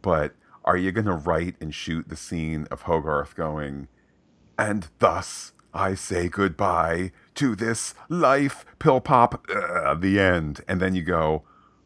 But 0.00 0.34
are 0.64 0.76
you 0.76 0.92
going 0.92 1.06
to 1.06 1.12
write 1.12 1.56
and 1.60 1.74
shoot 1.74 2.08
the 2.08 2.16
scene 2.16 2.66
of 2.70 2.82
Hogarth 2.82 3.34
going, 3.34 3.88
and 4.56 4.88
thus 5.00 5.52
I 5.74 5.94
say 5.94 6.28
goodbye 6.28 7.12
to 7.34 7.56
this 7.56 7.94
life, 8.08 8.64
pill 8.78 9.00
pop, 9.00 9.44
uh, 9.50 9.94
the 9.94 10.20
end. 10.20 10.62
And 10.68 10.80
then 10.80 10.94
you 10.94 11.02
go, 11.02 11.42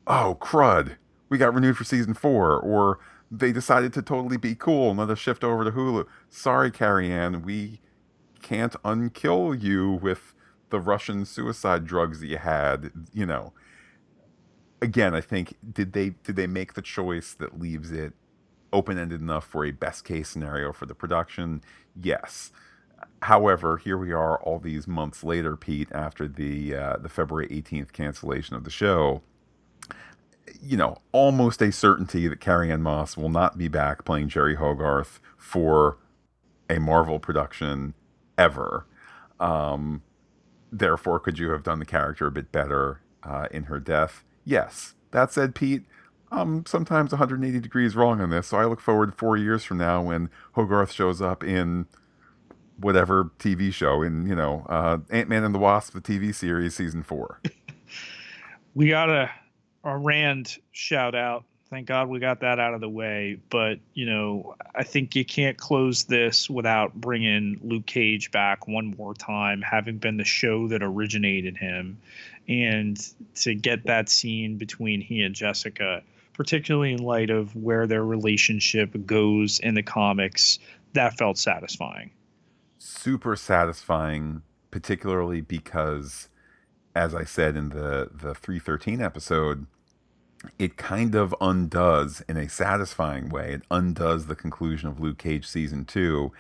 oh, 0.07 0.37
crud, 0.41 0.97
we 1.29 1.39
got 1.39 1.55
renewed 1.55 1.79
for 1.79 1.85
season 1.85 2.13
four. 2.13 2.61
Or 2.61 2.99
they 3.31 3.53
decided 3.53 3.93
to 3.95 4.03
totally 4.03 4.37
be 4.37 4.55
cool 4.55 4.91
and 4.91 4.99
let 4.99 5.11
us 5.11 5.19
shift 5.19 5.43
over 5.43 5.65
to 5.65 5.73
Hulu. 5.73 6.07
Sorry, 6.29 6.71
Carrie 6.71 7.11
Ann, 7.11 7.43
we 7.43 7.81
can't 8.43 8.75
unkill 8.85 9.61
you 9.61 9.93
with 9.93 10.35
the 10.71 10.81
Russian 10.81 11.25
suicide 11.25 11.85
drugs 11.87 12.21
that 12.21 12.27
you 12.27 12.39
had, 12.39 12.91
you 13.13 13.27
know. 13.27 13.53
Again, 14.83 15.15
I 15.15 15.21
think 15.21 15.57
did 15.73 15.93
they 15.93 16.11
did 16.23 16.37
they 16.37 16.47
make 16.47 16.75
the 16.75 16.83
choice 16.83 17.35
that 17.35 17.59
leaves 17.59 17.91
it 17.91 18.13
open 18.73 18.99
ended 18.99 19.21
enough 19.21 19.47
for 19.47 19.65
a 19.65 19.71
best 19.71 20.05
case 20.05 20.29
scenario 20.29 20.73
for 20.73 20.87
the 20.87 20.95
production? 20.95 21.63
Yes. 21.99 22.53
However, 23.23 23.79
here 23.79 23.97
we 23.97 24.13
are 24.13 24.39
all 24.43 24.59
these 24.59 24.87
months 24.87 25.25
later, 25.25 25.57
Pete, 25.57 25.89
after 25.93 26.29
the 26.29 26.75
uh, 26.75 26.97
the 26.99 27.09
February 27.09 27.49
18th 27.49 27.93
cancellation 27.93 28.55
of 28.55 28.65
the 28.65 28.71
show. 28.71 29.23
You 30.63 30.77
know, 30.77 30.99
almost 31.13 31.61
a 31.63 31.73
certainty 31.73 32.29
that 32.29 32.41
Carrie 32.41 32.71
Ann 32.71 32.83
Moss 32.83 33.17
will 33.17 33.29
not 33.29 33.59
be 33.59 33.69
back 33.69 34.05
playing 34.05 34.29
Jeri 34.29 34.57
Hogarth 34.57 35.21
for 35.37 35.99
a 36.69 36.79
Marvel 36.79 37.19
production 37.19 37.95
ever. 38.39 38.87
Um, 39.41 40.03
therefore, 40.79 41.19
could 41.19 41.39
you 41.39 41.51
have 41.51 41.63
done 41.63 41.79
the 41.79 41.85
character 41.85 42.27
a 42.27 42.31
bit 42.31 42.53
better 42.53 43.01
uh, 43.23 43.49
in 43.51 43.65
her 43.65 43.81
death? 43.81 44.25
Yes. 44.45 44.95
That 45.11 45.33
said, 45.33 45.55
Pete, 45.55 45.85
I'm 46.31 46.67
sometimes 46.67 47.13
180 47.13 47.61
degrees 47.61 47.95
wrong 47.97 48.21
on 48.21 48.31
this, 48.31 48.49
so 48.49 48.59
I 48.59 48.65
look 48.65 48.81
forward 48.81 49.15
four 49.15 49.37
years 49.37 49.65
from 49.65 49.79
now 49.79 50.03
when 50.03 50.31
Hogarth 50.53 50.93
shows 50.93 51.23
up 51.23 51.45
in 51.45 51.87
whatever 52.79 53.31
TV 53.39 53.73
show 53.73 54.03
in 54.03 54.27
you 54.27 54.35
know 54.35 54.67
uh, 54.69 54.99
Ant 55.11 55.29
Man 55.29 55.45
and 55.45 55.55
the 55.55 55.59
Wasp, 55.59 55.95
the 55.95 56.01
TV 56.01 56.35
series, 56.35 56.75
season 56.75 57.03
four. 57.03 57.41
we 58.75 58.89
got 58.89 59.09
a 59.09 59.31
a 59.85 59.97
Rand 59.97 60.59
shout 60.73 61.15
out 61.15 61.45
thank 61.71 61.87
God 61.87 62.09
we 62.09 62.19
got 62.19 62.41
that 62.41 62.59
out 62.59 62.75
of 62.75 62.81
the 62.81 62.89
way. 62.89 63.39
But 63.51 63.79
you 63.95 64.07
know, 64.07 64.57
I 64.75 64.83
think 64.85 65.17
you 65.17 65.25
can't 65.25 65.57
close 65.57 66.05
this 66.05 66.49
without 66.49 66.95
bringing 66.95 67.61
Luke 67.63 67.87
Cage 67.87 68.31
back 68.31 68.69
one 68.69 68.95
more 68.97 69.15
time, 69.15 69.63
having 69.63 69.99
been 69.99 70.17
the 70.17 70.25
show 70.25 70.69
that 70.69 70.83
originated 70.83 71.57
him, 71.57 71.99
and 72.49 72.99
to 73.37 73.55
get 73.55 73.85
that 73.85 74.09
scene 74.09 74.57
between 74.57 75.01
he 75.01 75.23
and 75.23 75.35
Jessica, 75.35 76.03
particularly 76.33 76.93
in 76.93 77.03
light 77.03 77.31
of 77.31 77.55
where 77.57 77.87
their 77.87 78.05
relationship 78.05 79.07
goes 79.07 79.59
in 79.61 79.75
the 79.75 79.83
comics, 79.83 80.59
that 80.93 81.19
felt 81.19 81.39
satisfying. 81.39 82.11
Super 82.79 83.37
satisfying, 83.37 84.43
particularly 84.71 85.41
because, 85.41 86.29
as 86.95 87.15
I 87.15 87.25
said 87.25 87.57
in 87.57 87.71
the 87.71 88.11
the 88.13 88.35
three 88.35 88.59
thirteen 88.59 89.01
episode 89.01 89.67
it 90.59 90.77
kind 90.77 91.15
of 91.15 91.35
undoes 91.41 92.23
in 92.29 92.37
a 92.37 92.49
satisfying 92.49 93.29
way. 93.29 93.53
It 93.55 93.63
undoes 93.71 94.27
the 94.27 94.35
conclusion 94.35 94.89
of 94.89 95.01
Luke 95.01 95.19
Cage 95.19 95.47
season 95.47 95.85
two. 95.85 96.33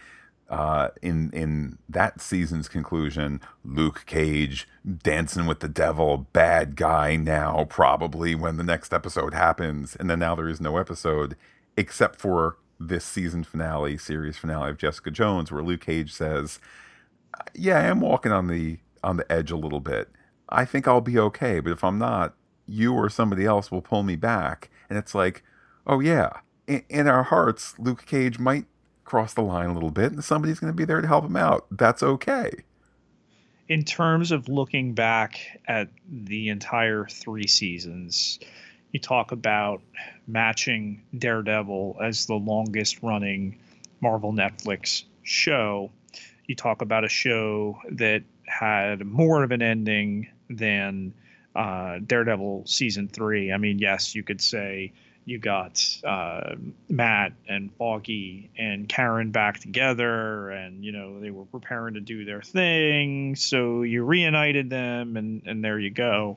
Uh, 0.48 0.90
in 1.02 1.30
in 1.32 1.76
that 1.88 2.20
season's 2.20 2.68
conclusion, 2.68 3.40
Luke 3.64 4.04
Cage 4.06 4.68
dancing 5.02 5.46
with 5.46 5.58
the 5.58 5.68
devil, 5.68 6.18
bad 6.32 6.76
guy 6.76 7.16
now 7.16 7.66
probably 7.68 8.34
when 8.36 8.56
the 8.56 8.62
next 8.62 8.92
episode 8.92 9.34
happens, 9.34 9.96
and 9.96 10.08
then 10.08 10.20
now 10.20 10.36
there 10.36 10.48
is 10.48 10.60
no 10.60 10.76
episode 10.76 11.36
except 11.76 12.20
for 12.20 12.58
this 12.78 13.04
season 13.04 13.42
finale, 13.42 13.96
series 13.98 14.36
finale 14.36 14.70
of 14.70 14.78
Jessica 14.78 15.10
Jones, 15.10 15.50
where 15.50 15.64
Luke 15.64 15.80
Cage 15.80 16.12
says, 16.12 16.60
"Yeah, 17.54 17.78
I 17.78 17.84
am 17.84 18.00
walking 18.00 18.30
on 18.30 18.46
the 18.46 18.78
on 19.02 19.16
the 19.16 19.30
edge 19.32 19.50
a 19.50 19.56
little 19.56 19.80
bit. 19.80 20.10
I 20.48 20.64
think 20.64 20.86
I'll 20.86 21.00
be 21.00 21.18
okay, 21.18 21.58
but 21.58 21.72
if 21.72 21.82
I'm 21.82 21.98
not, 21.98 22.34
you 22.66 22.92
or 22.92 23.08
somebody 23.08 23.44
else 23.44 23.70
will 23.70 23.82
pull 23.82 24.02
me 24.02 24.16
back. 24.16 24.70
And 24.88 24.98
it's 24.98 25.14
like, 25.14 25.42
oh 25.86 26.00
yeah, 26.00 26.40
in, 26.66 26.82
in 26.88 27.08
our 27.08 27.24
hearts, 27.24 27.74
Luke 27.78 28.06
Cage 28.06 28.38
might 28.38 28.66
cross 29.04 29.34
the 29.34 29.42
line 29.42 29.70
a 29.70 29.74
little 29.74 29.90
bit, 29.90 30.12
and 30.12 30.22
somebody's 30.22 30.58
going 30.58 30.72
to 30.72 30.76
be 30.76 30.84
there 30.84 31.00
to 31.00 31.06
help 31.06 31.24
him 31.24 31.36
out. 31.36 31.66
That's 31.70 32.02
okay. 32.02 32.50
In 33.68 33.84
terms 33.84 34.30
of 34.30 34.48
looking 34.48 34.94
back 34.94 35.40
at 35.66 35.88
the 36.08 36.48
entire 36.48 37.06
three 37.06 37.46
seasons, 37.46 38.38
you 38.92 39.00
talk 39.00 39.32
about 39.32 39.82
matching 40.26 41.02
Daredevil 41.18 41.96
as 42.02 42.26
the 42.26 42.34
longest 42.34 43.02
running 43.02 43.58
Marvel 44.00 44.32
Netflix 44.32 45.04
show. 45.22 45.90
You 46.46 46.54
talk 46.54 46.80
about 46.80 47.04
a 47.04 47.08
show 47.08 47.78
that 47.90 48.22
had 48.46 49.04
more 49.04 49.42
of 49.42 49.50
an 49.50 49.62
ending 49.62 50.28
than 50.48 51.12
uh, 51.56 51.98
Daredevil 52.06 52.64
season 52.66 53.08
three. 53.08 53.52
I 53.52 53.56
mean, 53.56 53.78
yes, 53.78 54.14
you 54.14 54.22
could 54.22 54.40
say 54.40 54.92
you 55.24 55.38
got 55.38 55.84
uh, 56.04 56.54
Matt 56.88 57.32
and 57.48 57.74
Foggy 57.74 58.50
and 58.56 58.88
Karen 58.88 59.32
back 59.32 59.58
together, 59.58 60.50
and 60.50 60.84
you 60.84 60.92
know 60.92 61.18
they 61.18 61.30
were 61.30 61.46
preparing 61.46 61.94
to 61.94 62.00
do 62.00 62.24
their 62.24 62.42
thing, 62.42 63.34
so 63.34 63.82
you 63.82 64.04
reunited 64.04 64.70
them, 64.70 65.16
and 65.16 65.42
and 65.46 65.64
there 65.64 65.78
you 65.78 65.90
go. 65.90 66.36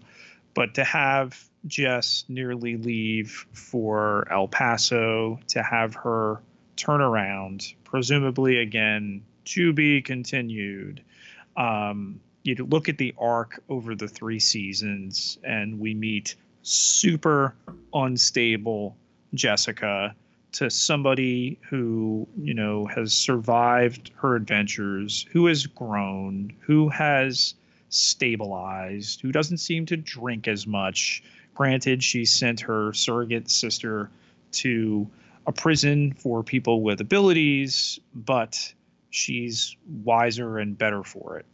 But 0.55 0.73
to 0.75 0.83
have 0.83 1.39
Jess 1.67 2.25
nearly 2.27 2.77
leave 2.77 3.45
for 3.53 4.27
El 4.31 4.47
Paso, 4.47 5.39
to 5.49 5.61
have 5.61 5.93
her 5.95 6.41
turn 6.75 7.01
around, 7.01 7.73
presumably 7.83 8.57
again 8.59 9.23
to 9.45 9.73
be 9.73 10.01
continued. 10.01 11.03
Um, 11.57 12.21
you 12.43 12.55
look 12.65 12.89
at 12.89 12.97
the 12.97 13.13
arc 13.17 13.61
over 13.69 13.95
the 13.95 14.07
three 14.07 14.39
seasons, 14.39 15.37
and 15.43 15.79
we 15.79 15.93
meet 15.93 16.35
super 16.61 17.55
unstable 17.93 18.95
Jessica 19.33 20.15
to 20.51 20.69
somebody 20.69 21.59
who 21.69 22.27
you 22.37 22.53
know 22.53 22.85
has 22.87 23.13
survived 23.13 24.11
her 24.15 24.35
adventures, 24.35 25.25
who 25.31 25.45
has 25.45 25.65
grown, 25.67 26.53
who 26.59 26.89
has 26.89 27.55
stabilized, 27.89 29.21
who 29.21 29.31
doesn't 29.31 29.57
seem 29.57 29.85
to 29.85 29.97
drink 29.97 30.47
as 30.47 30.65
much. 30.65 31.23
Granted, 31.55 32.03
she 32.03 32.25
sent 32.25 32.59
her 32.61 32.93
surrogate 32.93 33.49
sister 33.49 34.09
to 34.51 35.07
a 35.45 35.51
prison 35.51 36.13
for 36.13 36.43
people 36.43 36.81
with 36.81 37.01
abilities, 37.01 37.99
but 38.13 38.73
she's 39.09 39.75
wiser 40.03 40.59
and 40.59 40.77
better 40.77 41.03
for 41.03 41.37
it. 41.37 41.45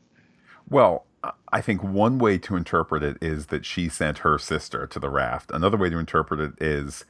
Well, 0.70 1.06
I 1.52 1.62
think 1.62 1.84
one 1.84 2.18
way 2.20 2.38
to 2.40 2.56
interpret 2.56 3.04
it 3.04 3.18
is 3.22 3.48
that 3.48 3.66
she 3.66 3.90
sent 3.90 4.20
her 4.20 4.38
sister 4.38 4.86
to 4.88 5.00
the 5.00 5.10
raft. 5.10 5.52
Another 5.52 5.78
way 5.78 5.90
to 5.90 5.98
interpret 5.98 6.40
it 6.40 6.54
is 6.62 7.06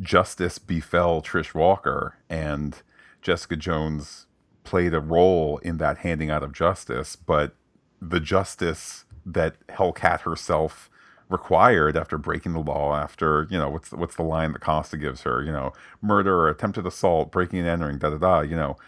justice 0.00 0.58
befell 0.58 1.22
Trish 1.22 1.54
Walker, 1.54 2.16
and 2.28 2.82
Jessica 3.22 3.56
Jones 3.56 4.26
played 4.64 4.94
a 4.94 5.00
role 5.00 5.58
in 5.58 5.78
that 5.78 5.98
handing 5.98 6.30
out 6.30 6.42
of 6.42 6.52
justice, 6.52 7.16
but 7.16 7.54
the 8.00 8.20
justice 8.20 9.04
that 9.26 9.56
Hellcat 9.68 10.20
herself 10.20 10.90
required 11.28 11.96
after 11.96 12.16
breaking 12.16 12.52
the 12.54 12.60
law 12.60 12.96
after 12.96 13.46
you 13.50 13.58
know 13.58 13.68
what's 13.68 13.92
what's 13.92 14.16
the 14.16 14.22
line 14.22 14.52
that 14.52 14.62
Costa 14.62 14.96
gives 14.96 15.22
her 15.22 15.42
you 15.42 15.52
know 15.52 15.72
murder 16.00 16.34
or 16.34 16.48
attempted 16.48 16.86
assault 16.86 17.30
breaking 17.30 17.58
and 17.58 17.68
entering 17.68 17.98
da 17.98 18.08
da 18.08 18.16
da 18.16 18.40
you 18.40 18.56
know 18.56 18.78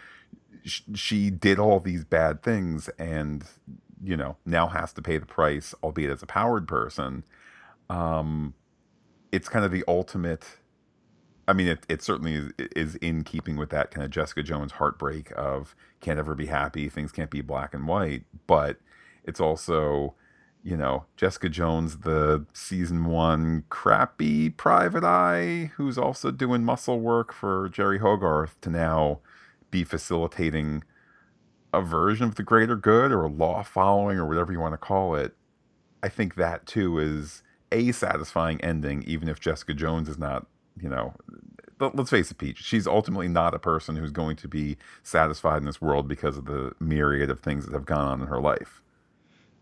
sh- 0.65 0.81
she 0.95 1.29
did 1.29 1.59
all 1.59 1.79
these 1.79 2.03
bad 2.03 2.41
things 2.41 2.89
and 2.97 3.43
you 4.03 4.17
know 4.17 4.37
now 4.45 4.67
has 4.67 4.93
to 4.93 5.01
pay 5.01 5.17
the 5.17 5.25
price 5.25 5.73
albeit 5.83 6.09
as 6.09 6.23
a 6.23 6.25
powered 6.25 6.67
person 6.67 7.23
um 7.89 8.53
it's 9.31 9.47
kind 9.47 9.63
of 9.63 9.71
the 9.71 9.83
ultimate 9.87 10.57
I 11.47 11.53
mean, 11.53 11.67
it, 11.67 11.85
it 11.89 12.01
certainly 12.01 12.35
is, 12.35 12.51
is 12.75 12.95
in 12.95 13.23
keeping 13.23 13.57
with 13.57 13.71
that 13.71 13.91
kind 13.91 14.05
of 14.05 14.11
Jessica 14.11 14.41
Jones 14.43 14.73
heartbreak 14.73 15.31
of 15.35 15.75
can't 15.99 16.19
ever 16.19 16.35
be 16.35 16.45
happy, 16.45 16.87
things 16.87 17.11
can't 17.11 17.29
be 17.29 17.41
black 17.41 17.73
and 17.73 17.87
white, 17.87 18.23
but 18.47 18.77
it's 19.23 19.41
also, 19.41 20.13
you 20.63 20.77
know, 20.77 21.05
Jessica 21.17 21.49
Jones, 21.49 21.99
the 21.99 22.45
season 22.53 23.05
one 23.05 23.65
crappy 23.69 24.49
private 24.49 25.03
eye, 25.03 25.71
who's 25.75 25.97
also 25.97 26.31
doing 26.31 26.63
muscle 26.63 26.99
work 26.99 27.33
for 27.33 27.69
Jeri 27.69 27.99
Hogarth 27.99 28.59
to 28.61 28.69
now 28.69 29.19
be 29.71 29.83
facilitating 29.83 30.83
a 31.73 31.81
version 31.81 32.25
of 32.25 32.35
the 32.35 32.43
greater 32.43 32.75
good 32.75 33.11
or 33.11 33.23
a 33.23 33.29
law 33.29 33.63
following 33.63 34.17
or 34.17 34.27
whatever 34.27 34.51
you 34.51 34.59
want 34.59 34.73
to 34.73 34.77
call 34.77 35.15
it. 35.15 35.35
I 36.03 36.09
think 36.09 36.35
that 36.35 36.65
too 36.65 36.99
is 36.99 37.43
a 37.71 37.91
satisfying 37.91 38.59
ending, 38.61 39.03
even 39.03 39.29
if 39.29 39.39
Jessica 39.39 39.73
Jones 39.73 40.09
is 40.09 40.17
not 40.17 40.47
you 40.79 40.89
know, 40.89 41.13
let's 41.79 42.09
face 42.09 42.31
it, 42.31 42.37
Peach, 42.37 42.61
she's 42.61 42.87
ultimately 42.87 43.27
not 43.27 43.53
a 43.53 43.59
person 43.59 43.95
who's 43.95 44.11
going 44.11 44.35
to 44.37 44.47
be 44.47 44.77
satisfied 45.03 45.57
in 45.57 45.65
this 45.65 45.81
world 45.81 46.07
because 46.07 46.37
of 46.37 46.45
the 46.45 46.73
myriad 46.79 47.29
of 47.29 47.39
things 47.39 47.65
that 47.65 47.73
have 47.73 47.85
gone 47.85 48.07
on 48.07 48.21
in 48.21 48.27
her 48.27 48.39
life. 48.39 48.81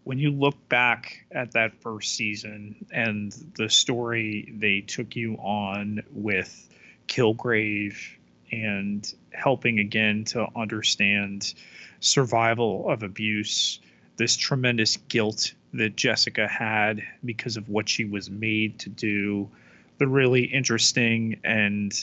When 0.04 0.18
you 0.18 0.32
look 0.32 0.56
back 0.70 1.26
at 1.32 1.52
that 1.52 1.74
first 1.82 2.16
season 2.16 2.86
and 2.92 3.32
the 3.56 3.70
story 3.70 4.54
they 4.58 4.82
took 4.82 5.16
you 5.16 5.36
on 5.36 6.02
with 6.12 6.70
Kilgrave 7.08 7.98
and 8.52 9.14
helping 9.32 9.80
again 9.80 10.24
to 10.26 10.48
understand 10.56 11.54
survival 12.00 12.90
of 12.90 13.04
abuse, 13.04 13.80
this 14.18 14.36
tremendous 14.36 14.98
guilt 14.98 15.54
that 15.74 15.96
Jessica 15.96 16.48
had 16.48 17.04
because 17.24 17.58
of 17.58 17.70
what 17.70 17.88
she 17.88 18.06
was 18.06 18.30
made 18.30 18.80
to 18.80 18.90
do, 18.90 19.50
the 19.98 20.08
really 20.08 20.44
interesting 20.44 21.40
and 21.44 21.94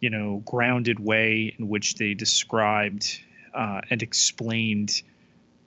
you 0.00 0.10
know 0.10 0.42
grounded 0.44 0.98
way 0.98 1.54
in 1.58 1.68
which 1.68 1.96
they 1.96 2.14
described 2.14 3.20
uh, 3.54 3.80
and 3.90 4.02
explained 4.02 5.02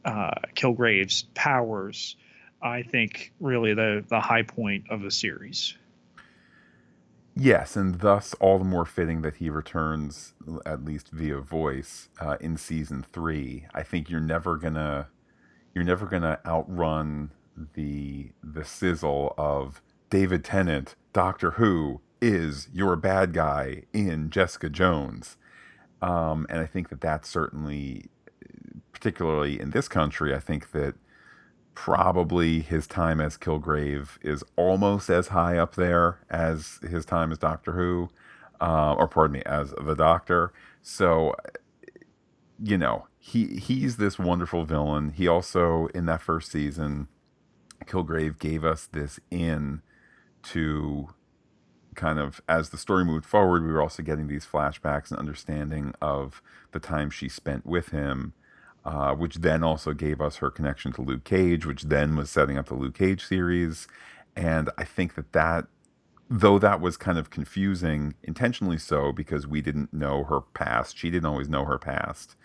uh, 0.04 0.32
Kilgrave's 0.56 1.24
powers, 1.34 2.16
I 2.62 2.84
think 2.84 3.32
really 3.40 3.74
the 3.74 4.04
the 4.08 4.20
high 4.20 4.44
point 4.44 4.86
of 4.90 5.02
the 5.02 5.12
series. 5.12 5.76
Yes, 7.38 7.76
and 7.76 8.00
thus 8.00 8.34
all 8.36 8.58
the 8.60 8.64
more 8.66 8.86
fitting 8.86 9.22
that 9.24 9.36
he 9.36 9.50
returns, 9.50 10.34
at 10.66 10.86
least 10.86 11.10
via 11.12 11.40
voice, 11.40 12.08
uh, 12.22 12.38
in 12.40 12.56
season 12.56 13.06
three. 13.12 13.66
I 13.74 13.84
think 13.84 14.10
you're 14.10 14.22
never 14.22 14.56
gonna, 14.56 15.10
you're 15.74 15.84
never 15.84 16.06
gonna 16.06 16.40
outrun 16.46 17.32
the 17.74 18.32
the 18.44 18.64
sizzle 18.64 19.34
of 19.38 19.82
David 20.10 20.44
Tennant 20.46 20.96
Doctor 21.14 21.52
Who 21.52 22.02
is 22.22 22.70
your 22.74 22.96
bad 22.96 23.34
guy 23.34 23.84
in 23.94 24.30
Jessica 24.30 24.70
Jones. 24.70 25.36
Um, 26.02 26.46
and 26.50 26.60
I 26.60 26.66
think 26.66 26.90
that 26.90 27.02
that's 27.02 27.28
certainly, 27.30 28.06
particularly 28.94 29.60
in 29.60 29.72
this 29.72 29.88
country, 29.90 30.34
I 30.34 30.40
think 30.40 30.72
that 30.72 30.96
probably 31.76 32.62
his 32.62 32.88
time 32.88 33.22
as 33.22 33.38
Kilgrave 33.38 34.18
is 34.22 34.44
almost 34.56 35.10
as 35.10 35.28
high 35.28 35.58
up 35.58 35.76
there 35.76 36.20
as 36.30 36.80
his 36.90 37.06
time 37.06 37.32
as 37.32 37.38
Doctor 37.38 37.74
Who, 37.74 38.10
uh, 38.60 38.94
or 38.94 39.08
pardon 39.08 39.34
me, 39.34 39.44
as 39.46 39.74
the 39.80 39.96
Doctor. 39.96 40.54
So, 40.82 41.36
you 42.62 42.78
know, 42.78 43.08
he 43.20 43.58
he's 43.58 43.98
this 43.98 44.18
wonderful 44.18 44.66
villain. 44.66 45.12
He 45.12 45.28
also 45.28 45.88
in 45.88 46.06
that 46.08 46.22
first 46.22 46.52
season, 46.52 47.08
Kilgrave 47.86 48.40
gave 48.40 48.64
us 48.64 48.88
this 48.88 49.20
in 49.30 49.82
to 50.44 51.10
kind 51.96 52.20
of 52.20 52.42
as 52.48 52.70
the 52.70 52.78
story 52.78 53.04
moved 53.04 53.26
forward, 53.26 53.66
we 53.66 53.72
were 53.72 53.82
also 53.82 54.04
getting 54.04 54.28
these 54.28 54.46
flashbacks 54.46 55.10
and 55.10 55.20
understanding 55.20 55.94
of 56.02 56.42
the 56.72 56.80
time 56.80 57.10
she 57.10 57.28
spent 57.30 57.66
with 57.66 57.90
him, 57.90 58.34
uh, 58.86 59.16
which 59.16 59.36
then 59.38 59.64
also 59.64 59.94
gave 59.94 60.22
us 60.22 60.38
her 60.38 60.52
connection 60.52 60.94
to 60.94 61.02
Luke 61.02 61.24
Cage, 61.24 61.66
which 61.66 61.84
then 61.84 62.16
was 62.16 62.30
setting 62.30 62.58
up 62.58 62.68
the 62.68 62.76
Luke 62.76 62.96
Cage 62.96 63.26
series. 63.26 63.88
And 64.36 64.70
I 64.78 64.84
think 64.84 65.16
that 65.16 65.32
that, 65.34 65.66
though 66.30 66.60
that 66.60 66.82
was 66.82 66.96
kind 66.96 67.18
of 67.18 67.32
confusing, 67.32 68.14
intentionally 68.24 68.78
so, 68.78 69.12
because 69.12 69.48
we 69.48 69.62
didn't 69.62 69.92
know 69.92 70.24
her 70.26 70.42
past, 70.42 70.98
she 70.98 71.10
didn't 71.10 71.26
always 71.26 71.50
know 71.50 71.66
her 71.66 71.80
past. 71.80 72.36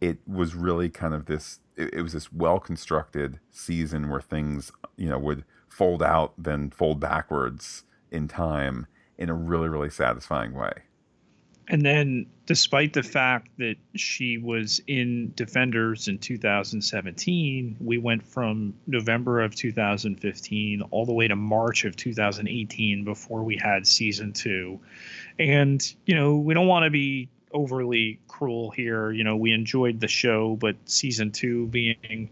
It 0.00 0.18
was 0.26 0.54
really 0.54 0.88
kind 0.88 1.12
of 1.12 1.26
this. 1.26 1.60
It, 1.76 1.94
it 1.94 2.02
was 2.02 2.12
this 2.14 2.32
well 2.32 2.60
constructed 2.60 3.40
season 3.50 4.08
where 4.08 4.20
things, 4.20 4.72
you 4.96 5.08
know, 5.08 5.18
would 5.18 5.44
fold 5.68 6.02
out, 6.02 6.32
then 6.38 6.70
fold 6.70 7.00
backwards 7.00 7.84
in 8.10 8.28
time 8.28 8.86
in 9.18 9.28
a 9.28 9.34
really, 9.34 9.68
really 9.68 9.90
satisfying 9.90 10.54
way. 10.54 10.72
And 11.68 11.84
then, 11.84 12.26
despite 12.44 12.92
the 12.92 13.02
fact 13.02 13.48
that 13.58 13.76
she 13.94 14.36
was 14.36 14.82
in 14.86 15.32
Defenders 15.34 16.08
in 16.08 16.18
2017, 16.18 17.76
we 17.80 17.96
went 17.96 18.22
from 18.22 18.74
November 18.86 19.40
of 19.40 19.54
2015 19.54 20.82
all 20.90 21.06
the 21.06 21.12
way 21.12 21.26
to 21.26 21.36
March 21.36 21.84
of 21.84 21.96
2018 21.96 23.04
before 23.04 23.42
we 23.42 23.56
had 23.56 23.86
season 23.86 24.32
two. 24.32 24.78
And, 25.38 25.82
you 26.04 26.14
know, 26.14 26.36
we 26.36 26.52
don't 26.52 26.66
want 26.66 26.84
to 26.84 26.90
be 26.90 27.30
overly 27.52 28.18
cruel 28.28 28.70
here. 28.70 29.10
You 29.12 29.24
know, 29.24 29.36
we 29.36 29.52
enjoyed 29.52 30.00
the 30.00 30.08
show, 30.08 30.56
but 30.56 30.76
season 30.84 31.30
two 31.30 31.68
being 31.68 32.28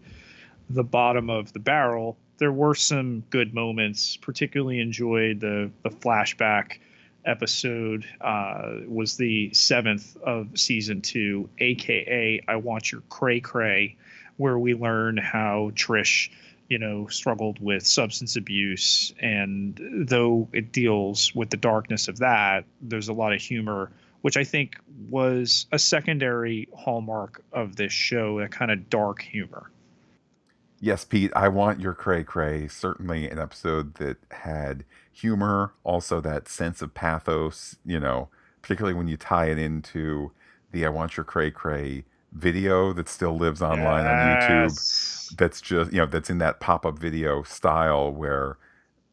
the 0.69 0.83
bottom 0.83 1.31
of 1.31 1.53
the 1.53 1.59
barrel, 1.59 2.17
there 2.37 2.51
were 2.51 2.75
some 2.75 3.21
good 3.31 3.53
moments. 3.53 4.17
Particularly 4.17 4.79
enjoyed 4.79 5.39
the 5.39 5.71
the 5.81 5.89
flashback 5.89 6.79
episode. 7.25 8.05
Uh, 8.21 8.79
was 8.87 9.17
the 9.17 9.53
seventh 9.53 10.17
of 10.23 10.47
season 10.57 11.01
two, 11.01 11.49
aka 11.59 12.41
"I 12.47 12.55
Want 12.55 12.91
Your 12.91 13.01
Cray 13.09 13.39
Cray," 13.39 13.97
where 14.37 14.57
we 14.57 14.73
learn 14.73 15.17
how 15.17 15.71
Trish, 15.75 16.29
you 16.69 16.77
know, 16.79 17.07
struggled 17.07 17.59
with 17.59 17.85
substance 17.85 18.35
abuse, 18.35 19.13
and 19.19 19.79
though 20.07 20.47
it 20.53 20.71
deals 20.71 21.33
with 21.35 21.49
the 21.49 21.57
darkness 21.57 22.07
of 22.07 22.19
that, 22.19 22.65
there's 22.81 23.09
a 23.09 23.13
lot 23.13 23.33
of 23.33 23.41
humor. 23.41 23.91
Which 24.21 24.37
I 24.37 24.45
think 24.45 24.77
was 25.09 25.65
a 25.73 25.79
secondary 25.79 26.69
hallmark 26.73 27.43
of 27.51 27.75
this 27.75 27.91
show, 27.91 28.39
a 28.39 28.47
kind 28.47 28.71
of 28.71 28.89
dark 28.89 29.21
humor. 29.21 29.69
Yes, 30.83 31.05
Pete, 31.05 31.31
I 31.33 31.47
want 31.47 31.79
your 31.79 31.93
cray 31.93 32.25
cray. 32.25 32.67
Certainly 32.67 33.29
an 33.29 33.39
episode 33.39 33.93
that 33.93 34.17
had 34.31 34.83
humor, 35.13 35.71
also 35.85 36.19
that 36.19 36.49
sense 36.49 36.81
of 36.81 36.93
pathos, 36.93 37.77
you 37.85 38.01
know, 38.01 38.27
particularly 38.61 38.93
when 38.93 39.07
you 39.07 39.15
tie 39.15 39.45
it 39.45 39.57
into 39.57 40.33
the 40.73 40.85
I 40.85 40.89
want 40.89 41.15
your 41.15 41.23
cray 41.23 41.51
cray 41.51 42.03
video 42.33 42.91
that 42.91 43.07
still 43.07 43.37
lives 43.37 43.61
online 43.61 44.03
yes. 44.03 44.09
on 44.09 44.27
YouTube. 44.27 45.37
That's 45.37 45.61
just, 45.61 45.93
you 45.93 45.99
know, 45.99 46.05
that's 46.05 46.29
in 46.29 46.39
that 46.39 46.59
pop 46.59 46.85
up 46.85 46.99
video 46.99 47.43
style 47.43 48.11
where 48.11 48.57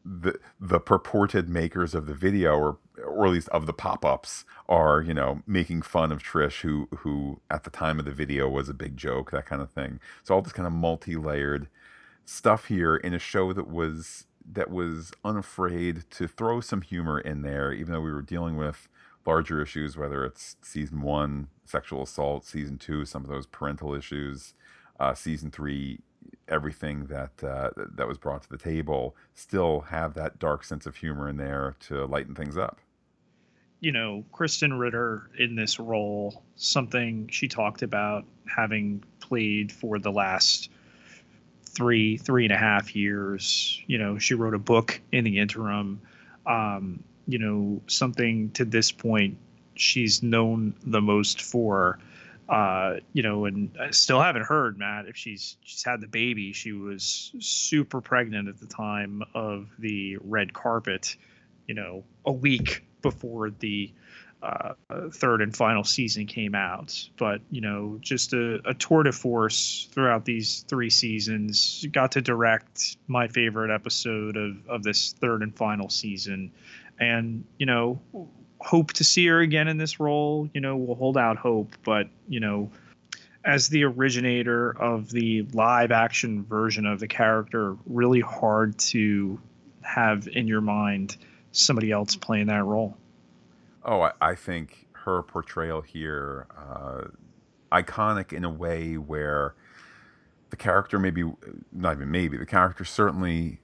the 0.03 0.37
the 0.59 0.81
purported 0.81 1.47
makers 1.47 1.95
of 1.95 2.05
the 2.05 2.13
video 2.13 2.57
or 2.57 2.79
or 3.11 3.25
at 3.25 3.31
least 3.31 3.49
of 3.49 3.65
the 3.65 3.73
pop-ups 3.73 4.45
are 4.67 5.01
you 5.01 5.13
know 5.13 5.41
making 5.45 5.81
fun 5.81 6.11
of 6.11 6.23
Trish 6.23 6.61
who 6.61 6.87
who 6.99 7.39
at 7.49 7.63
the 7.63 7.69
time 7.69 7.99
of 7.99 8.05
the 8.05 8.11
video 8.11 8.49
was 8.49 8.69
a 8.69 8.73
big 8.73 8.97
joke 8.97 9.31
that 9.31 9.45
kind 9.45 9.61
of 9.61 9.71
thing 9.71 9.99
so 10.23 10.35
all 10.35 10.41
this 10.41 10.53
kind 10.53 10.67
of 10.67 10.73
multi-layered 10.73 11.67
stuff 12.25 12.65
here 12.65 12.95
in 12.95 13.13
a 13.13 13.19
show 13.19 13.53
that 13.53 13.67
was 13.67 14.25
that 14.49 14.69
was 14.69 15.11
unafraid 15.23 16.03
to 16.11 16.27
throw 16.27 16.61
some 16.61 16.81
humor 16.81 17.19
in 17.19 17.41
there 17.41 17.71
even 17.71 17.93
though 17.93 18.01
we 18.01 18.11
were 18.11 18.21
dealing 18.21 18.57
with 18.57 18.87
larger 19.25 19.61
issues 19.61 19.97
whether 19.97 20.25
it's 20.25 20.55
season 20.61 21.01
1 21.01 21.47
sexual 21.65 22.03
assault 22.03 22.45
season 22.45 22.77
2 22.77 23.05
some 23.05 23.23
of 23.23 23.29
those 23.29 23.45
parental 23.45 23.93
issues 23.93 24.53
uh, 24.99 25.13
season 25.13 25.51
3 25.51 25.99
everything 26.47 27.05
that 27.05 27.43
uh, 27.43 27.69
that 27.75 28.07
was 28.07 28.17
brought 28.17 28.43
to 28.43 28.49
the 28.49 28.57
table 28.57 29.15
still 29.33 29.81
have 29.81 30.13
that 30.13 30.37
dark 30.39 30.63
sense 30.63 30.85
of 30.85 30.97
humor 30.97 31.27
in 31.27 31.37
there 31.37 31.75
to 31.79 32.05
lighten 32.05 32.35
things 32.35 32.57
up. 32.57 32.79
You 33.81 33.91
know, 33.91 34.23
Krysten 34.33 34.79
Ritter 34.79 35.29
in 35.37 35.55
this 35.55 35.79
role, 35.79 36.43
something 36.55 37.27
she 37.27 37.47
talked 37.47 37.81
about 37.81 38.25
having 38.47 39.03
played 39.19 39.71
for 39.71 39.99
the 39.99 40.11
last 40.11 40.69
three 41.63 42.17
three 42.17 42.45
and 42.45 42.53
a 42.53 42.57
half 42.57 42.95
years. 42.95 43.81
You 43.87 43.97
know, 43.97 44.17
she 44.17 44.35
wrote 44.35 44.53
a 44.53 44.59
book 44.59 45.01
in 45.11 45.23
the 45.23 45.39
interim. 45.39 46.01
Um, 46.45 47.03
you 47.27 47.39
know, 47.39 47.81
something 47.87 48.51
to 48.51 48.65
this 48.65 48.91
point 48.91 49.37
she's 49.75 50.21
known 50.21 50.75
the 50.85 51.01
most 51.01 51.41
for 51.41 51.99
uh, 52.51 52.97
you 53.13 53.23
know, 53.23 53.45
and 53.45 53.77
I 53.79 53.91
still 53.91 54.19
haven't 54.19 54.43
heard 54.43 54.77
Matt 54.77 55.07
if 55.07 55.15
she's 55.15 55.55
she's 55.63 55.83
had 55.85 56.01
the 56.01 56.07
baby. 56.07 56.51
She 56.51 56.73
was 56.73 57.31
super 57.39 58.01
pregnant 58.01 58.49
at 58.49 58.59
the 58.59 58.67
time 58.67 59.23
of 59.33 59.69
the 59.79 60.17
red 60.21 60.51
carpet, 60.51 61.15
you 61.65 61.73
know, 61.73 62.03
a 62.25 62.31
week 62.31 62.83
before 63.01 63.49
the 63.49 63.91
uh, 64.43 64.73
third 65.11 65.41
and 65.41 65.55
final 65.55 65.83
season 65.83 66.25
came 66.25 66.55
out. 66.55 67.09
But 67.17 67.41
you 67.51 67.61
know, 67.61 67.97
just 68.01 68.33
a, 68.33 68.59
a 68.67 68.73
tour 68.73 69.03
de 69.03 69.11
force 69.11 69.87
throughout 69.91 70.25
these 70.25 70.65
three 70.67 70.89
seasons. 70.89 71.85
Got 71.91 72.13
to 72.13 72.21
direct 72.21 72.97
my 73.07 73.27
favorite 73.27 73.73
episode 73.73 74.37
of 74.37 74.67
of 74.67 74.83
this 74.83 75.13
third 75.13 75.43
and 75.43 75.55
final 75.55 75.89
season, 75.89 76.51
and 76.99 77.45
you 77.59 77.65
know, 77.65 78.01
hope 78.59 78.93
to 78.93 79.03
see 79.03 79.27
her 79.27 79.39
again 79.39 79.67
in 79.67 79.77
this 79.77 79.99
role. 79.99 80.49
You 80.53 80.61
know, 80.61 80.75
we'll 80.75 80.95
hold 80.95 81.17
out 81.17 81.37
hope, 81.37 81.75
but 81.83 82.07
you 82.27 82.39
know, 82.39 82.71
as 83.45 83.67
the 83.69 83.83
originator 83.83 84.71
of 84.71 85.11
the 85.11 85.43
live 85.53 85.91
action 85.91 86.43
version 86.45 86.85
of 86.85 86.99
the 86.99 87.07
character, 87.07 87.75
really 87.85 88.21
hard 88.21 88.77
to 88.79 89.39
have 89.81 90.27
in 90.27 90.47
your 90.47 90.61
mind 90.61 91.17
somebody 91.51 91.91
else 91.91 92.15
playing 92.15 92.47
that 92.47 92.63
role. 92.63 92.97
Oh, 93.83 94.01
I, 94.01 94.11
I 94.21 94.35
think 94.35 94.87
her 94.93 95.23
portrayal 95.23 95.81
here, 95.81 96.47
uh, 96.57 97.07
iconic 97.71 98.33
in 98.33 98.43
a 98.43 98.49
way 98.49 98.95
where 98.95 99.55
the 100.49 100.57
character 100.57 100.99
maybe, 100.99 101.23
not 101.71 101.95
even 101.95 102.11
maybe, 102.11 102.37
the 102.37 102.45
character 102.45 102.83
certainly 102.85 103.59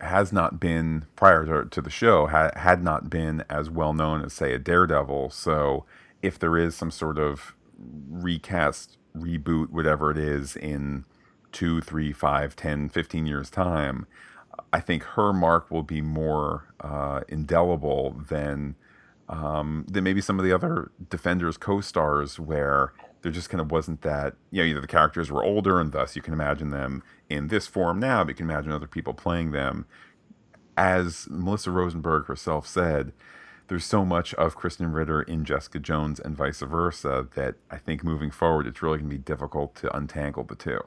has 0.00 0.32
not 0.32 0.58
been 0.58 1.04
prior 1.14 1.44
to, 1.44 1.68
to 1.68 1.80
the 1.80 1.90
show 1.90 2.26
ha, 2.26 2.50
had 2.56 2.82
not 2.82 3.08
been 3.08 3.44
as 3.48 3.70
well 3.70 3.92
known 3.92 4.24
as 4.24 4.32
say 4.32 4.52
a 4.52 4.58
Daredevil. 4.58 5.30
So 5.30 5.84
if 6.22 6.38
there 6.38 6.56
is 6.56 6.74
some 6.74 6.90
sort 6.90 7.18
of 7.18 7.54
recast, 8.10 8.98
reboot, 9.16 9.70
whatever 9.70 10.10
it 10.10 10.18
is 10.18 10.56
in 10.56 11.04
two 11.52 11.80
three 11.80 12.12
five 12.12 12.56
ten 12.56 12.88
fifteen 12.88 13.26
years 13.26 13.50
time, 13.50 14.06
I 14.72 14.80
think 14.80 15.02
her 15.02 15.32
mark 15.32 15.70
will 15.70 15.82
be 15.82 16.00
more 16.00 16.74
uh, 16.80 17.20
indelible 17.28 18.12
than 18.28 18.76
um, 19.28 19.86
than 19.88 20.04
maybe 20.04 20.20
some 20.20 20.38
of 20.38 20.44
the 20.44 20.52
other 20.52 20.90
Defenders 21.08 21.56
co-stars, 21.56 22.38
where 22.38 22.92
there 23.22 23.32
just 23.32 23.48
kind 23.48 23.60
of 23.60 23.70
wasn't 23.70 24.02
that. 24.02 24.34
You 24.50 24.62
know, 24.62 24.68
either 24.68 24.80
the 24.80 24.86
characters 24.86 25.30
were 25.30 25.42
older, 25.42 25.80
and 25.80 25.92
thus 25.92 26.14
you 26.16 26.22
can 26.22 26.34
imagine 26.34 26.70
them 26.70 27.02
in 27.28 27.48
this 27.48 27.66
form 27.66 27.98
now, 27.98 28.22
but 28.22 28.30
you 28.30 28.34
can 28.34 28.50
imagine 28.50 28.72
other 28.72 28.86
people 28.86 29.14
playing 29.14 29.52
them. 29.52 29.86
As 30.76 31.28
Melissa 31.30 31.70
Rosenberg 31.70 32.26
herself 32.26 32.66
said, 32.66 33.12
there's 33.68 33.84
so 33.84 34.04
much 34.04 34.34
of 34.34 34.58
krysten 34.58 34.92
Ritter 34.92 35.22
in 35.22 35.44
Jessica 35.44 35.78
Jones 35.78 36.20
and 36.20 36.36
vice 36.36 36.60
versa 36.60 37.26
that 37.34 37.54
I 37.70 37.78
think 37.78 38.04
moving 38.04 38.30
forward, 38.30 38.66
it's 38.66 38.82
really 38.82 38.98
going 38.98 39.10
to 39.10 39.16
be 39.16 39.22
difficult 39.22 39.74
to 39.76 39.96
untangle 39.96 40.44
the 40.44 40.56
two. 40.56 40.80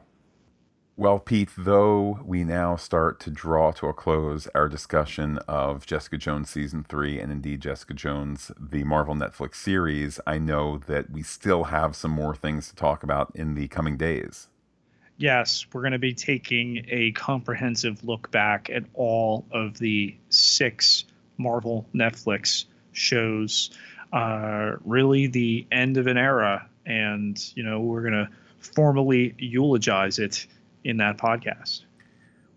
Well, 0.99 1.19
Pete, 1.19 1.51
though 1.55 2.21
we 2.25 2.43
now 2.43 2.75
start 2.75 3.19
to 3.19 3.29
draw 3.29 3.69
to 3.73 3.85
a 3.85 3.93
close 3.93 4.47
our 4.55 4.67
discussion 4.67 5.37
of 5.47 5.85
Jessica 5.85 6.17
Jones 6.17 6.49
season 6.49 6.83
three 6.83 7.19
and 7.19 7.31
indeed 7.31 7.61
Jessica 7.61 7.93
Jones, 7.93 8.51
the 8.59 8.83
Marvel 8.83 9.13
Netflix 9.13 9.57
series, 9.57 10.19
I 10.25 10.39
know 10.39 10.79
that 10.87 11.11
we 11.11 11.21
still 11.21 11.65
have 11.65 11.95
some 11.95 12.09
more 12.09 12.33
things 12.33 12.69
to 12.69 12.75
talk 12.75 13.03
about 13.03 13.31
in 13.35 13.53
the 13.53 13.67
coming 13.67 13.95
days. 13.95 14.47
Yes, 15.17 15.67
we're 15.71 15.81
going 15.81 15.91
to 15.91 15.99
be 15.99 16.15
taking 16.15 16.83
a 16.89 17.11
comprehensive 17.11 18.03
look 18.03 18.31
back 18.31 18.71
at 18.71 18.83
all 18.95 19.45
of 19.51 19.77
the 19.77 20.15
six 20.29 21.03
Marvel 21.37 21.85
Netflix 21.93 22.65
shows. 22.93 23.69
Uh, 24.11 24.77
really, 24.83 25.27
the 25.27 25.67
end 25.71 25.97
of 25.97 26.07
an 26.07 26.17
era, 26.17 26.67
and 26.87 27.55
you 27.55 27.61
know 27.61 27.81
we're 27.81 28.01
going 28.01 28.13
to 28.13 28.27
formally 28.57 29.35
eulogize 29.37 30.17
it 30.17 30.47
in 30.83 30.97
that 30.97 31.17
podcast. 31.17 31.81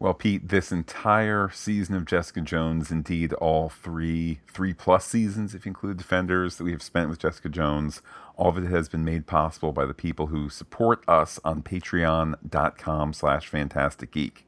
Well, 0.00 0.14
Pete, 0.14 0.48
this 0.48 0.72
entire 0.72 1.50
season 1.52 1.94
of 1.94 2.06
Jessica 2.06 2.40
Jones, 2.40 2.90
indeed 2.90 3.34
all 3.34 3.68
three, 3.68 4.40
three 4.50 4.72
plus 4.72 5.04
seasons, 5.04 5.54
if 5.54 5.66
you 5.66 5.70
include 5.70 5.98
Defenders, 5.98 6.56
that 6.56 6.64
we 6.64 6.72
have 6.72 6.82
spent 6.82 7.10
with 7.10 7.18
Jessica 7.18 7.50
Jones, 7.50 8.00
all 8.34 8.48
of 8.48 8.56
it 8.56 8.66
has 8.70 8.88
been 8.88 9.04
made 9.04 9.26
possible 9.26 9.72
by 9.72 9.84
the 9.84 9.92
people 9.92 10.28
who 10.28 10.48
support 10.48 11.04
us 11.06 11.38
on 11.44 11.62
patreon.com 11.62 13.12
slash 13.12 13.46
phantastic 13.48 14.10
geek. 14.10 14.46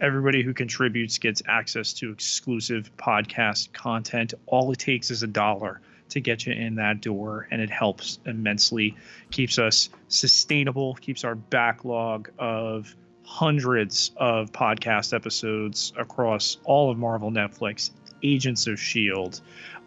Everybody 0.00 0.42
who 0.42 0.52
contributes 0.52 1.16
gets 1.18 1.44
access 1.46 1.92
to 1.94 2.10
exclusive 2.10 2.90
podcast 2.96 3.72
content. 3.72 4.34
All 4.46 4.72
it 4.72 4.80
takes 4.80 5.12
is 5.12 5.22
a 5.22 5.28
dollar 5.28 5.80
to 6.08 6.18
get 6.18 6.44
you 6.44 6.54
in 6.54 6.74
that 6.74 7.02
door, 7.02 7.46
and 7.52 7.60
it 7.60 7.70
helps 7.70 8.18
immensely. 8.26 8.96
Keeps 9.30 9.60
us 9.60 9.90
sustainable, 10.08 10.94
keeps 10.94 11.22
our 11.22 11.36
backlog 11.36 12.30
of– 12.36 12.96
hundreds 13.28 14.10
of 14.16 14.50
podcast 14.52 15.12
episodes 15.12 15.92
across 15.98 16.56
all 16.64 16.90
of 16.90 16.96
Marvel 16.96 17.30
Netflix, 17.30 17.90
Agents 18.22 18.66
of 18.66 18.74
S.H.I.E.L.D., 18.74 19.38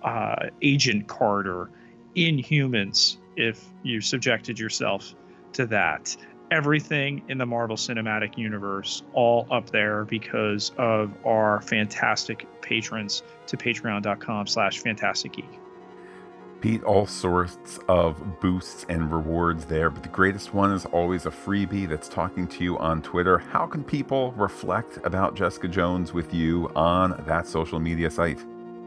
uh, 0.04 0.50
Agent 0.62 1.08
Carter, 1.08 1.72
Inhumans, 2.16 3.18
if 3.36 3.66
you 3.82 4.00
subjected 4.00 4.60
yourself 4.60 5.16
to 5.54 5.66
that. 5.66 6.16
Everything 6.52 7.24
in 7.30 7.40
the 7.40 7.46
Marvel 7.46 7.78
Cinematic 7.78 8.38
Universe, 8.38 9.02
all 9.14 9.48
up 9.50 9.72
there 9.72 10.06
because 10.06 10.72
of 10.78 11.12
our 11.26 11.62
fantastic 11.62 12.46
patrons 12.62 13.24
to 13.48 13.58
patreon.com 13.58 14.46
slash 14.46 14.78
phantastic 14.80 15.34
geek. 15.34 15.61
Pete, 16.62 16.84
all 16.84 17.08
sorts 17.08 17.80
of 17.88 18.40
boosts 18.40 18.86
and 18.88 19.12
rewards 19.12 19.66
there, 19.66 19.90
but 19.90 20.04
the 20.04 20.10
greatest 20.10 20.54
one 20.54 20.72
is 20.72 20.86
always 20.86 21.26
a 21.26 21.32
freebie 21.32 21.90
that's 21.90 22.08
talking 22.08 22.48
to 22.48 22.64
you 22.64 22.78
on 22.78 23.02
Twitter. 23.02 23.40
How 23.40 23.66
can 23.66 23.84
people 23.84 24.32
reflect 24.34 25.00
about 25.04 25.34
Jessica 25.34 25.68
Jones 25.68 26.14
with 26.14 26.36
you 26.36 26.70
on 26.76 27.24
that 27.26 27.48
social 27.48 27.80
media 27.80 28.12
site? 28.12 28.38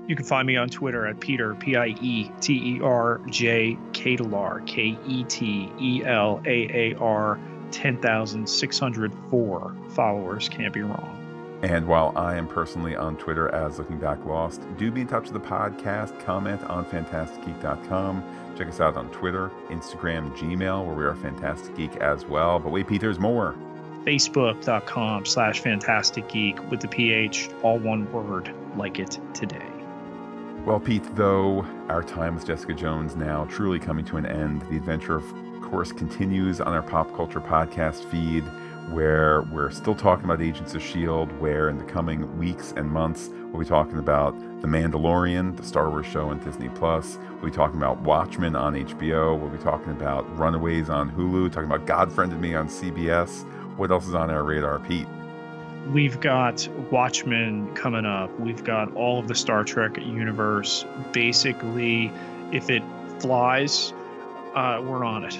You 0.06 0.14
can 0.14 0.24
find 0.24 0.46
me 0.46 0.56
on 0.56 0.68
Twitter 0.68 1.04
at 1.06 1.18
Peter, 1.18 1.56
P 1.56 1.74
I 1.74 1.88
E 2.00 2.30
T 2.40 2.76
E 2.76 2.80
R 2.80 3.20
J 3.28 3.76
Ketelaar, 3.92 4.64
K 4.66 4.96
E 5.08 5.24
T 5.24 5.68
E 5.80 6.04
L 6.04 6.40
A 6.46 6.92
A 6.92 6.94
R, 6.98 7.40
10,604 7.72 9.76
followers. 9.90 10.48
Can't 10.48 10.72
be 10.72 10.82
wrong. 10.82 11.23
And 11.64 11.86
while 11.86 12.12
I 12.14 12.36
am 12.36 12.46
personally 12.46 12.94
on 12.94 13.16
Twitter 13.16 13.48
as 13.48 13.78
Looking 13.78 13.96
Back 13.96 14.22
Lost, 14.26 14.60
do 14.76 14.90
be 14.90 15.00
in 15.00 15.06
touch 15.06 15.30
with 15.30 15.42
the 15.42 15.48
podcast. 15.48 16.22
Comment 16.22 16.62
on 16.64 16.84
phantasticgeek.com. 16.84 18.54
Check 18.54 18.68
us 18.68 18.80
out 18.80 18.98
on 18.98 19.08
Twitter, 19.12 19.50
Instagram, 19.70 20.30
Gmail, 20.36 20.84
where 20.84 20.94
we 20.94 21.04
are 21.06 21.14
Phantastic 21.14 21.74
Geek 21.74 21.96
as 21.96 22.26
well. 22.26 22.58
But 22.58 22.70
wait, 22.70 22.86
Pete, 22.86 23.00
there's 23.00 23.18
more. 23.18 23.54
Facebook.com 24.04 25.24
slash 25.24 25.60
Phantastic 25.60 26.28
Geek 26.28 26.70
with 26.70 26.80
the 26.82 26.88
PH, 26.88 27.48
all 27.62 27.78
one 27.78 28.12
word, 28.12 28.54
like 28.76 28.98
it 28.98 29.18
today. 29.32 29.66
Well, 30.66 30.80
Pete, 30.80 31.16
though 31.16 31.64
our 31.88 32.02
time 32.02 32.34
with 32.34 32.46
Jessica 32.46 32.74
Jones 32.74 33.16
now 33.16 33.46
truly 33.46 33.78
coming 33.78 34.04
to 34.04 34.18
an 34.18 34.26
end, 34.26 34.60
the 34.68 34.76
adventure, 34.76 35.14
of 35.14 35.24
course, 35.62 35.92
continues 35.92 36.60
on 36.60 36.74
our 36.74 36.82
pop 36.82 37.16
culture 37.16 37.40
podcast 37.40 38.04
feed 38.10 38.44
where 38.90 39.42
we're 39.42 39.70
still 39.70 39.94
talking 39.94 40.24
about 40.24 40.40
Agents 40.40 40.74
of 40.74 40.82
S.H.I.E.L.D., 40.82 41.32
where 41.34 41.68
in 41.68 41.78
the 41.78 41.84
coming 41.84 42.38
weeks 42.38 42.72
and 42.76 42.90
months, 42.90 43.30
we'll 43.50 43.62
be 43.62 43.68
talking 43.68 43.98
about 43.98 44.38
The 44.60 44.68
Mandalorian, 44.68 45.56
the 45.56 45.64
Star 45.64 45.90
Wars 45.90 46.06
show 46.06 46.30
on 46.30 46.38
Disney 46.40 46.68
Plus. 46.68 47.18
We'll 47.34 47.50
be 47.50 47.56
talking 47.56 47.78
about 47.78 48.00
Watchmen 48.00 48.56
on 48.56 48.74
HBO. 48.74 49.38
We'll 49.38 49.50
be 49.50 49.58
talking 49.58 49.92
about 49.92 50.24
Runaways 50.38 50.90
on 50.90 51.10
Hulu, 51.10 51.52
talking 51.52 51.70
about 51.70 51.86
God 51.86 52.12
Friended 52.12 52.40
Me 52.40 52.54
on 52.54 52.68
CBS. 52.68 53.44
What 53.76 53.90
else 53.90 54.06
is 54.06 54.14
on 54.14 54.30
our 54.30 54.42
radar, 54.42 54.78
Pete? 54.78 55.08
we've 55.92 56.20
got 56.20 56.66
Watchmen 56.90 57.74
coming 57.74 58.06
up. 58.06 58.38
We've 58.40 58.64
got 58.64 58.94
all 58.94 59.18
of 59.18 59.28
the 59.28 59.34
Star 59.34 59.64
Trek 59.64 59.98
universe. 59.98 60.84
Basically, 61.12 62.10
if 62.52 62.70
it 62.70 62.82
flies, 63.18 63.92
uh, 64.54 64.82
we're 64.84 65.04
on 65.04 65.24
it. 65.24 65.38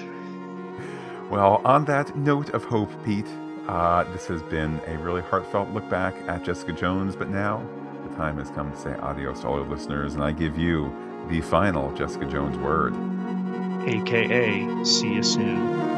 Well, 1.29 1.61
on 1.65 1.85
that 1.85 2.15
note 2.15 2.49
of 2.49 2.63
hope, 2.63 2.91
Pete, 3.03 3.27
uh, 3.67 4.03
this 4.11 4.27
has 4.27 4.43
been 4.43 4.79
a 4.85 4.97
really 4.99 5.21
heartfelt 5.21 5.69
look 5.69 5.89
back 5.89 6.13
at 6.27 6.43
Jessica 6.43 6.71
Jones, 6.71 7.15
but 7.15 7.29
now 7.29 7.65
the 8.07 8.15
time 8.15 8.37
has 8.37 8.51
come 8.51 8.71
to 8.71 8.77
say 8.77 8.93
adios 8.95 9.41
to 9.41 9.47
all 9.47 9.55
our 9.55 9.67
listeners, 9.67 10.13
and 10.13 10.23
I 10.23 10.31
give 10.31 10.57
you 10.57 10.93
the 11.29 11.41
final 11.41 11.91
Jessica 11.95 12.25
Jones 12.25 12.57
word. 12.57 12.93
AKA, 13.87 14.83
see 14.83 15.13
you 15.13 15.23
soon. 15.23 15.94